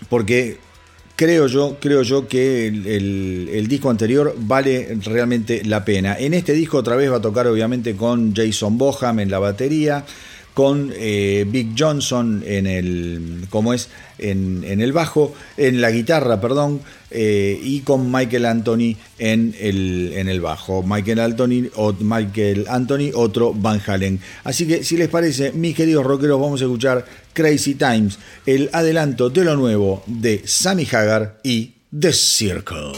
porque 0.09 0.57
creo 1.17 1.47
yo, 1.47 1.77
creo 1.81 2.03
yo 2.03 2.27
que 2.27 2.67
el, 2.67 3.67
disco 3.67 3.89
anterior 3.89 4.35
vale 4.37 4.97
realmente 5.03 5.63
la 5.65 5.83
pena. 5.83 6.15
En 6.17 6.33
este 6.33 6.53
disco 6.53 6.77
otra 6.77 6.95
vez 6.95 7.11
va 7.11 7.17
a 7.17 7.21
tocar 7.21 7.47
obviamente 7.47 7.95
con 7.95 8.33
Jason 8.33 8.77
Boham 8.77 9.19
en 9.19 9.31
la 9.31 9.39
batería, 9.39 10.05
con 10.57 10.91
eh, 10.91 11.45
Big 11.47 11.75
Johnson 11.77 12.43
en 12.43 12.65
el, 12.65 13.45
como 13.51 13.75
es, 13.75 13.89
en, 14.17 14.63
el 14.63 14.91
bajo, 14.91 15.35
en 15.55 15.81
la 15.81 15.91
guitarra, 15.91 16.41
perdón, 16.41 16.81
eh, 17.11 17.59
y 17.61 17.81
con 17.81 18.11
Michael 18.11 18.45
Anthony 18.45 18.95
en 19.19 19.53
el, 19.59 20.13
en 20.15 20.27
el 20.27 20.41
bajo. 20.41 20.81
Michael 20.81 21.19
Anthony, 21.19 21.69
o 21.75 21.93
Michael 21.99 22.65
Anthony, 22.69 23.11
otro 23.13 23.53
Van 23.53 23.79
Halen. 23.85 24.19
Así 24.45 24.65
que 24.65 24.83
si 24.83 24.97
les 24.97 25.09
parece, 25.09 25.51
mis 25.51 25.75
queridos 25.75 26.03
rockeros, 26.03 26.41
vamos 26.41 26.59
a 26.59 26.63
escuchar 26.63 27.05
Crazy 27.33 27.75
Times, 27.75 28.17
el 28.47 28.71
adelanto 28.73 29.29
de 29.29 29.43
lo 29.43 29.55
nuevo 29.55 30.01
de 30.07 30.41
Sammy 30.43 30.87
Hagar 30.91 31.39
y 31.43 31.73
The 31.91 32.13
Circle. 32.13 32.93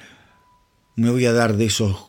Me 0.96 1.12
voy 1.12 1.28
a 1.28 1.32
dar 1.32 1.58
de 1.58 1.66
esos 1.66 2.08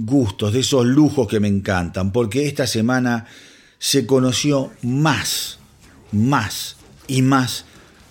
gustos, 0.00 0.52
de 0.52 0.60
esos 0.60 0.84
lujos 0.86 1.28
que 1.28 1.40
me 1.40 1.48
encantan, 1.48 2.12
porque 2.12 2.46
esta 2.46 2.66
semana 2.66 3.26
se 3.78 4.06
conoció 4.06 4.72
más, 4.82 5.58
más 6.12 6.76
y 7.06 7.22
más 7.22 7.64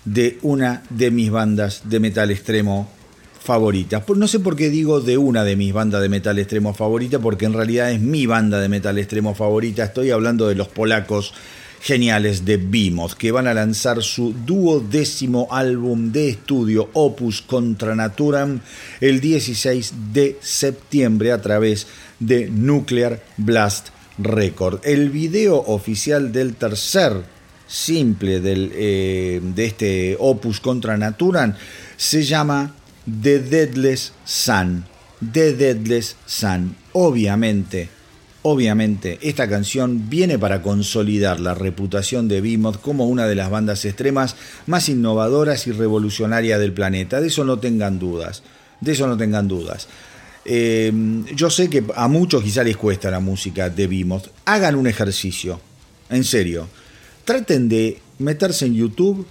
de 0.06 0.38
una 0.42 0.84
de 0.90 1.12
mis 1.12 1.32
bandas 1.32 1.84
de 1.86 2.00
metal 2.00 2.32
extremo 2.32 2.90
favoritas. 3.40 4.04
No 4.16 4.28
sé 4.28 4.40
por 4.40 4.56
qué 4.56 4.70
digo 4.70 5.02
de 5.02 5.18
una 5.18 5.44
de 5.44 5.56
mis 5.56 5.74
bandas 5.74 6.02
de 6.02 6.10
metal 6.10 6.40
extremo 6.40 6.74
favorita, 6.74 7.20
porque 7.20 7.46
en 7.46 7.54
realidad 7.54 7.92
es 7.92 8.02
mi 8.02 8.26
banda 8.26 8.60
de 8.60 8.70
metal 8.70 8.98
extremo 8.98 9.36
favorita. 9.36 9.84
Estoy 9.84 10.12
hablando 10.12 10.48
de 10.48 10.56
los 10.56 10.68
polacos 10.68 11.34
geniales 11.86 12.46
de 12.46 12.58
Behemoth, 12.58 13.14
que 13.14 13.32
van 13.32 13.46
a 13.46 13.54
lanzar 13.54 14.02
su 14.02 14.34
duodécimo 14.34 15.48
álbum 15.52 16.12
de 16.12 16.30
estudio 16.30 16.90
Opus 16.94 17.44
Contra 17.44 17.94
Naturam 17.94 18.60
el 19.02 19.22
16 19.22 19.94
de 20.12 20.36
septiembre 20.42 21.32
a 21.32 21.40
través 21.44 21.86
de 22.20 22.50
Nuclear 22.50 23.24
Blast 23.38 23.90
Record. 24.18 24.80
El 24.84 25.12
video 25.12 25.58
oficial 25.58 26.32
del 26.32 26.56
tercer 26.56 27.22
simple 27.68 28.40
del, 28.40 28.72
eh, 28.74 29.40
de 29.44 29.66
este 29.66 30.18
Opus 30.20 30.60
Contra 30.60 30.98
Naturam 30.98 31.54
se 31.98 32.24
llama 32.24 32.74
The 33.22 33.38
Deadless 33.38 34.12
Sun. 34.26 34.86
The 35.32 35.54
Deadless 35.54 36.16
Sun. 36.26 36.76
Obviamente 36.94 37.95
Obviamente, 38.48 39.18
esta 39.24 39.50
canción 39.50 40.08
viene 40.08 40.38
para 40.38 40.62
consolidar 40.62 41.40
la 41.40 41.56
reputación 41.56 42.28
de 42.28 42.42
Behemoth 42.42 42.80
como 42.80 43.08
una 43.08 43.26
de 43.26 43.34
las 43.34 43.50
bandas 43.50 43.84
extremas 43.86 44.36
más 44.68 44.88
innovadoras 44.88 45.66
y 45.66 45.72
revolucionarias 45.72 46.60
del 46.60 46.72
planeta. 46.72 47.22
De 47.22 47.30
eso 47.30 47.44
no 47.44 47.58
tengan 47.58 47.98
dudas. 47.98 48.44
De 48.82 48.92
eso 48.92 49.08
no 49.08 49.18
tengan 49.18 49.48
dudas. 49.48 49.88
Eh, 50.46 50.94
yo 51.36 51.50
sé 51.50 51.72
que 51.72 51.86
a 51.96 52.08
muchos 52.08 52.44
quizá 52.44 52.64
les 52.64 52.78
cuesta 52.78 53.10
la 53.10 53.20
música 53.20 53.72
de 53.72 53.88
Behemoth. 53.88 54.28
Hagan 54.46 54.76
un 54.76 54.86
ejercicio. 54.86 55.60
En 56.12 56.24
serio. 56.24 56.68
Traten 57.24 57.68
de 57.68 58.00
meterse 58.20 58.68
en 58.68 58.76
YouTube 58.76 59.26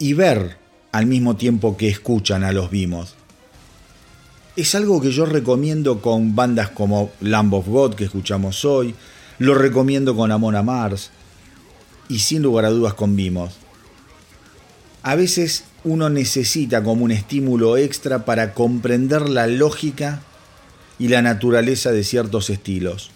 y 0.00 0.14
ver 0.14 0.56
al 0.90 1.06
mismo 1.06 1.36
tiempo 1.36 1.76
que 1.76 1.88
escuchan 1.88 2.42
a 2.42 2.50
los 2.50 2.72
Behemoth 2.72 3.21
es 4.56 4.74
algo 4.74 5.00
que 5.00 5.10
yo 5.10 5.24
recomiendo 5.24 6.00
con 6.00 6.34
bandas 6.34 6.70
como 6.70 7.10
Lamb 7.20 7.54
of 7.54 7.68
God 7.68 7.94
que 7.94 8.04
escuchamos 8.04 8.64
hoy, 8.64 8.94
lo 9.38 9.54
recomiendo 9.54 10.14
con 10.14 10.30
Amon 10.30 10.64
Mars 10.64 11.10
y 12.08 12.18
sin 12.18 12.42
lugar 12.42 12.66
a 12.66 12.70
dudas 12.70 12.94
con 12.94 13.16
Vimos. 13.16 13.54
A 15.02 15.16
veces 15.16 15.64
uno 15.84 16.10
necesita 16.10 16.82
como 16.84 17.04
un 17.04 17.10
estímulo 17.10 17.76
extra 17.76 18.24
para 18.24 18.54
comprender 18.54 19.28
la 19.28 19.46
lógica 19.46 20.22
y 20.98 21.08
la 21.08 21.22
naturaleza 21.22 21.90
de 21.90 22.04
ciertos 22.04 22.50
estilos. 22.50 23.10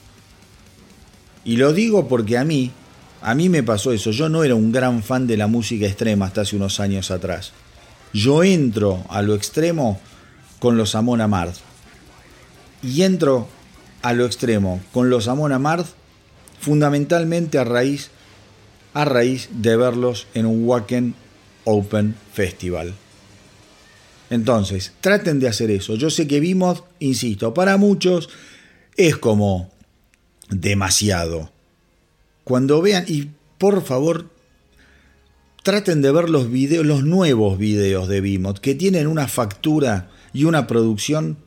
Y 1.44 1.58
lo 1.58 1.72
digo 1.72 2.08
porque 2.08 2.38
a 2.38 2.44
mí, 2.44 2.72
a 3.22 3.34
mí 3.34 3.48
me 3.48 3.62
pasó 3.62 3.92
eso. 3.92 4.10
Yo 4.10 4.28
no 4.28 4.42
era 4.42 4.56
un 4.56 4.72
gran 4.72 5.02
fan 5.02 5.28
de 5.28 5.36
la 5.36 5.46
música 5.46 5.86
extrema 5.86 6.26
hasta 6.26 6.40
hace 6.40 6.56
unos 6.56 6.80
años 6.80 7.12
atrás. 7.12 7.52
Yo 8.12 8.42
entro 8.42 9.04
a 9.08 9.22
lo 9.22 9.34
extremo 9.34 10.00
con 10.58 10.76
los 10.76 10.94
Amon 10.94 11.20
Amarth. 11.20 11.56
Y 12.82 13.02
entro 13.02 13.48
a 14.02 14.12
lo 14.12 14.26
extremo 14.26 14.80
con 14.92 15.10
los 15.10 15.28
Amon 15.28 15.52
Amarth 15.52 15.88
fundamentalmente 16.60 17.58
a 17.58 17.64
raíz, 17.64 18.10
a 18.94 19.04
raíz 19.04 19.48
de 19.52 19.76
verlos 19.76 20.26
en 20.34 20.46
un 20.46 20.66
Wacken 20.66 21.14
Open 21.64 22.14
Festival. 22.32 22.94
Entonces, 24.30 24.92
traten 25.00 25.38
de 25.38 25.48
hacer 25.48 25.70
eso. 25.70 25.94
Yo 25.94 26.10
sé 26.10 26.26
que 26.26 26.40
vimos, 26.40 26.84
insisto, 26.98 27.54
para 27.54 27.76
muchos 27.76 28.28
es 28.96 29.16
como 29.16 29.70
demasiado. 30.48 31.52
Cuando 32.44 32.80
vean, 32.80 33.04
y 33.06 33.30
por 33.58 33.84
favor, 33.84 34.30
traten 35.62 36.02
de 36.02 36.12
ver 36.12 36.28
los 36.28 36.50
videos, 36.50 36.86
los 36.86 37.04
nuevos 37.04 37.58
videos 37.58 38.08
de 38.08 38.20
Vimot, 38.20 38.60
que 38.60 38.74
tienen 38.74 39.06
una 39.06 39.28
factura 39.28 40.10
y 40.36 40.44
una 40.44 40.66
producción 40.66 41.38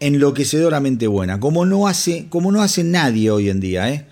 enloquecedoramente 0.00 1.08
buena, 1.08 1.40
como 1.40 1.66
no 1.66 1.86
hace, 1.86 2.26
como 2.30 2.50
no 2.50 2.62
hace 2.62 2.84
nadie 2.84 3.30
hoy 3.30 3.50
en 3.50 3.60
día. 3.60 3.90
¿eh? 3.90 4.06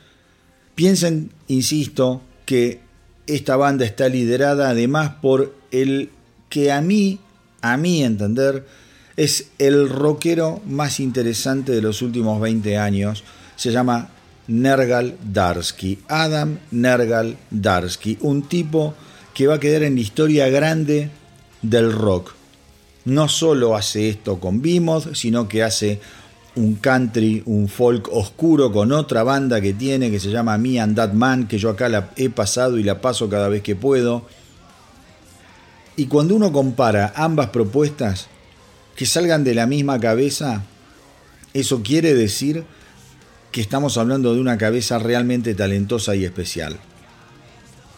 Piensen, 0.75 1.31
insisto, 1.49 2.21
que 2.45 2.81
esta 3.27 3.57
banda 3.57 3.87
está 3.87 4.11
liderada 4.11 4.69
además 4.69 5.13
por 5.23 5.55
el 5.71 6.11
que 6.51 6.73
a 6.73 6.83
mí, 6.83 7.21
a 7.63 7.79
mí 7.79 8.05
entender, 8.05 8.67
es 9.17 9.49
el 9.59 9.89
rockero 9.89 10.61
más 10.67 11.01
interesante 11.01 11.73
de 11.73 11.81
los 11.81 12.03
últimos 12.03 12.43
20 12.43 12.77
años. 12.77 13.25
Se 13.57 13.73
llama 13.73 14.11
Nergal 14.47 15.17
Darsky, 15.25 16.01
Adam 16.09 16.59
Nergal 16.71 17.39
Darsky, 17.51 18.19
un 18.21 18.43
tipo 18.43 18.95
que 19.33 19.47
va 19.47 19.55
a 19.55 19.61
quedar 19.61 19.85
en 19.85 19.95
la 19.95 20.03
historia 20.03 20.51
grande 20.51 21.09
del 21.63 21.91
rock 21.93 22.35
no 23.05 23.29
solo 23.29 23.77
hace 23.77 24.09
esto 24.09 24.41
con 24.41 24.63
Behemoth, 24.63 25.15
sino 25.15 25.49
que 25.49 25.63
hace 25.63 26.01
un 26.57 26.77
country, 26.77 27.43
un 27.47 27.69
folk 27.69 28.09
oscuro 28.13 28.73
con 28.73 28.93
otra 28.93 29.23
banda 29.23 29.61
que 29.61 29.75
tiene 29.75 30.11
que 30.11 30.21
se 30.21 30.31
llama 30.31 30.57
Me 30.57 30.81
and 30.81 30.97
That 30.97 31.13
Man, 31.13 31.49
que 31.49 31.59
yo 31.59 31.71
acá 31.71 31.89
la 31.89 32.11
he 32.17 32.31
pasado 32.31 32.79
y 32.79 32.83
la 32.83 33.01
paso 33.01 33.29
cada 33.29 33.49
vez 33.49 33.63
que 33.63 33.77
puedo. 33.77 34.25
Y 35.97 36.07
cuando 36.07 36.35
uno 36.35 36.53
compara 36.53 37.13
ambas 37.17 37.51
propuestas 37.51 38.29
que 38.97 39.07
salgan 39.07 39.45
de 39.45 39.55
la 39.55 39.67
misma 39.67 39.99
cabeza, 40.01 40.63
eso 41.53 41.83
quiere 41.83 42.15
decir 42.15 42.65
que 43.53 43.61
estamos 43.61 43.99
hablando 43.99 44.35
de 44.35 44.41
una 44.41 44.59
cabeza 44.59 44.99
realmente 44.99 45.55
talentosa 45.55 46.17
y 46.17 46.25
especial 46.25 46.79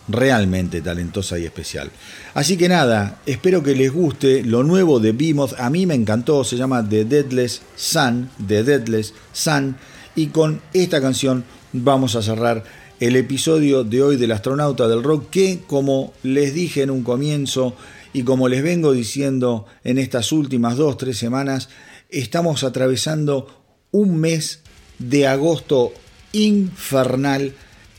realmente 0.09 0.80
talentosa 0.80 1.38
y 1.38 1.44
especial. 1.44 1.90
Así 2.34 2.57
que 2.57 2.68
nada, 2.68 3.20
espero 3.26 3.62
que 3.62 3.74
les 3.74 3.92
guste 3.92 4.42
lo 4.44 4.62
nuevo 4.62 5.00
de 5.00 5.12
Behemoth. 5.12 5.59
A 5.59 5.70
mí 5.70 5.86
me 5.86 5.94
encantó, 5.94 6.44
se 6.44 6.57
llama 6.57 6.86
The 6.88 7.04
Deadless 7.04 7.62
Sun, 7.76 8.30
The 8.46 8.62
Deadless 8.62 9.14
Sun. 9.32 9.76
Y 10.14 10.28
con 10.28 10.61
esta 10.72 11.00
canción 11.00 11.44
vamos 11.72 12.14
a 12.14 12.22
cerrar 12.22 12.64
el 13.00 13.16
episodio 13.16 13.84
de 13.84 14.02
hoy 14.02 14.16
del 14.16 14.32
astronauta 14.32 14.88
del 14.88 15.02
rock 15.02 15.28
que, 15.30 15.61
como 15.66 16.14
les 16.22 16.54
dije 16.54 16.82
en 16.82 16.90
un 16.90 17.02
comienzo 17.02 17.76
y 18.12 18.22
como 18.22 18.48
les 18.48 18.62
vengo 18.62 18.92
diciendo 18.92 19.66
en 19.84 19.98
estas 19.98 20.32
últimas 20.32 20.76
dos, 20.76 20.96
tres 20.96 21.18
semanas, 21.18 21.68
estamos 22.09 22.64
atravesando 22.64 23.48
un 23.90 24.16
mes 24.16 24.61
de 24.98 25.26
agosto 25.26 25.92
infernal. 26.32 27.52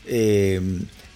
Eh, 0.06 0.60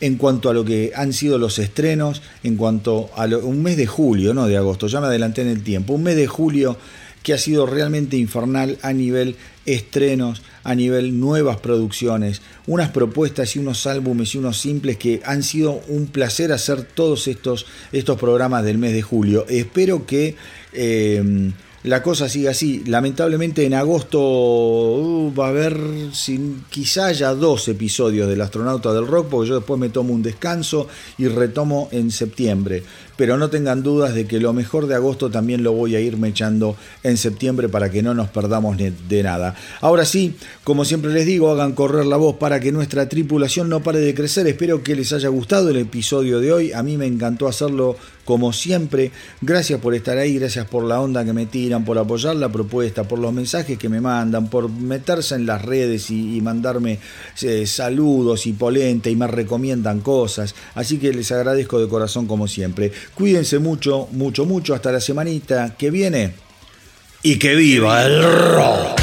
en 0.03 0.16
cuanto 0.16 0.50
a 0.50 0.53
lo 0.53 0.64
que 0.64 0.90
han 0.96 1.12
sido 1.12 1.38
los 1.38 1.61
estrenos, 1.61 2.22
en 2.42 2.57
cuanto 2.57 3.11
a 3.14 3.24
un 3.26 3.62
mes 3.62 3.76
de 3.76 3.86
julio, 3.86 4.34
no 4.34 4.48
de 4.48 4.57
agosto, 4.57 4.88
ya 4.88 5.00
me 5.00 5.07
adelanté 5.07 5.42
en 5.42 5.48
el 5.48 5.62
tiempo, 5.62 5.94
un 5.94 6.03
mes 6.03 6.16
de 6.16 6.26
julio 6.26 6.76
que 7.22 7.32
ha 7.32 7.38
sido 7.38 7.66
realmente 7.66 8.16
infernal 8.16 8.78
a 8.82 8.92
nivel 8.92 9.36
estrenos, 9.64 10.42
a 10.64 10.74
nivel 10.74 11.20
nuevas 11.20 11.59
producciones, 11.59 12.42
unas 12.66 12.90
propuestas 12.90 13.55
y 13.55 13.61
unos 13.61 13.86
álbumes 13.86 14.34
y 14.34 14.38
unos 14.38 14.59
simples 14.59 14.96
que 14.96 15.22
han 15.24 15.44
sido 15.44 15.80
un 15.86 16.09
placer 16.09 16.50
hacer 16.50 16.82
todos 16.82 17.28
estos, 17.28 17.66
estos 17.92 18.18
programas 18.18 18.64
del 18.64 18.78
mes 18.78 18.94
de 18.94 19.03
julio. 19.03 19.46
Espero 19.48 20.05
que... 20.05 20.34
Eh, 20.72 21.53
la 21.85 22.03
cosa 22.03 22.28
sigue 22.28 22.49
así. 22.49 22.85
Lamentablemente 22.87 23.64
en 23.64 23.74
agosto 23.74 24.20
uh, 24.20 25.35
va 25.37 25.47
a 25.47 25.49
haber 25.51 25.76
sin, 26.12 26.64
quizá 26.70 27.11
ya 27.12 27.35
dos 27.35 27.66
episodios 27.68 28.28
del 28.28 28.41
astronauta 28.41 28.93
del 28.93 29.07
rock, 29.07 29.28
porque 29.28 29.49
yo 29.49 29.57
después 29.57 29.80
me 29.80 29.89
tomo 29.89 30.14
un 30.14 30.22
descanso 30.22 30.89
y 31.18 31.26
retomo 31.28 31.89
en 31.91 32.11
septiembre. 32.11 32.85
Pero 33.16 33.36
no 33.36 33.50
tengan 33.50 33.82
dudas 33.82 34.14
de 34.14 34.26
que 34.26 34.40
lo 34.40 34.52
mejor 34.52 34.86
de 34.86 34.94
agosto 34.94 35.30
también 35.30 35.62
lo 35.62 35.72
voy 35.72 35.96
a 35.96 36.00
ir 36.00 36.18
echando 36.24 36.76
en 37.02 37.16
septiembre 37.16 37.68
para 37.68 37.90
que 37.90 38.02
no 38.02 38.14
nos 38.14 38.28
perdamos 38.28 38.76
de 38.76 39.22
nada. 39.22 39.54
Ahora 39.80 40.04
sí, 40.04 40.36
como 40.64 40.84
siempre 40.84 41.12
les 41.12 41.26
digo, 41.26 41.50
hagan 41.50 41.72
correr 41.72 42.06
la 42.06 42.16
voz 42.16 42.36
para 42.36 42.60
que 42.60 42.72
nuestra 42.72 43.08
tripulación 43.08 43.68
no 43.68 43.82
pare 43.82 44.00
de 44.00 44.14
crecer. 44.14 44.46
Espero 44.46 44.82
que 44.82 44.94
les 44.94 45.12
haya 45.12 45.28
gustado 45.28 45.70
el 45.70 45.76
episodio 45.76 46.40
de 46.40 46.52
hoy. 46.52 46.72
A 46.72 46.82
mí 46.82 46.96
me 46.96 47.06
encantó 47.06 47.48
hacerlo 47.48 47.96
como 48.24 48.52
siempre. 48.52 49.10
Gracias 49.40 49.80
por 49.80 49.94
estar 49.94 50.18
ahí, 50.18 50.38
gracias 50.38 50.66
por 50.66 50.84
la 50.84 51.00
onda 51.00 51.24
que 51.24 51.32
me 51.32 51.46
tiran, 51.46 51.84
por 51.84 51.98
apoyar 51.98 52.36
la 52.36 52.50
propuesta, 52.50 53.04
por 53.04 53.18
los 53.18 53.32
mensajes 53.32 53.78
que 53.78 53.88
me 53.88 54.00
mandan, 54.00 54.48
por 54.48 54.70
meterse 54.70 55.34
en 55.34 55.46
las 55.46 55.62
redes 55.62 56.10
y, 56.10 56.40
mandarme 56.42 56.98
eh, 57.42 57.66
saludos 57.66 58.46
y 58.46 58.52
polenta 58.52 59.10
y 59.10 59.16
me 59.16 59.26
recomiendan 59.26 60.00
cosas. 60.00 60.54
Así 60.74 60.98
que 60.98 61.12
les 61.12 61.30
agradezco 61.32 61.80
de 61.80 61.88
corazón 61.88 62.26
como 62.26 62.48
siempre. 62.48 62.92
Cuídense 63.14 63.59
mucho, 63.59 64.09
mucho, 64.12 64.44
mucho. 64.44 64.74
Hasta 64.74 64.92
la 64.92 65.00
semanita 65.00 65.74
que 65.76 65.90
viene. 65.90 66.34
Y 67.22 67.38
que 67.38 67.55
viva 67.55 68.05
el 68.05 68.22
rock. 68.55 69.00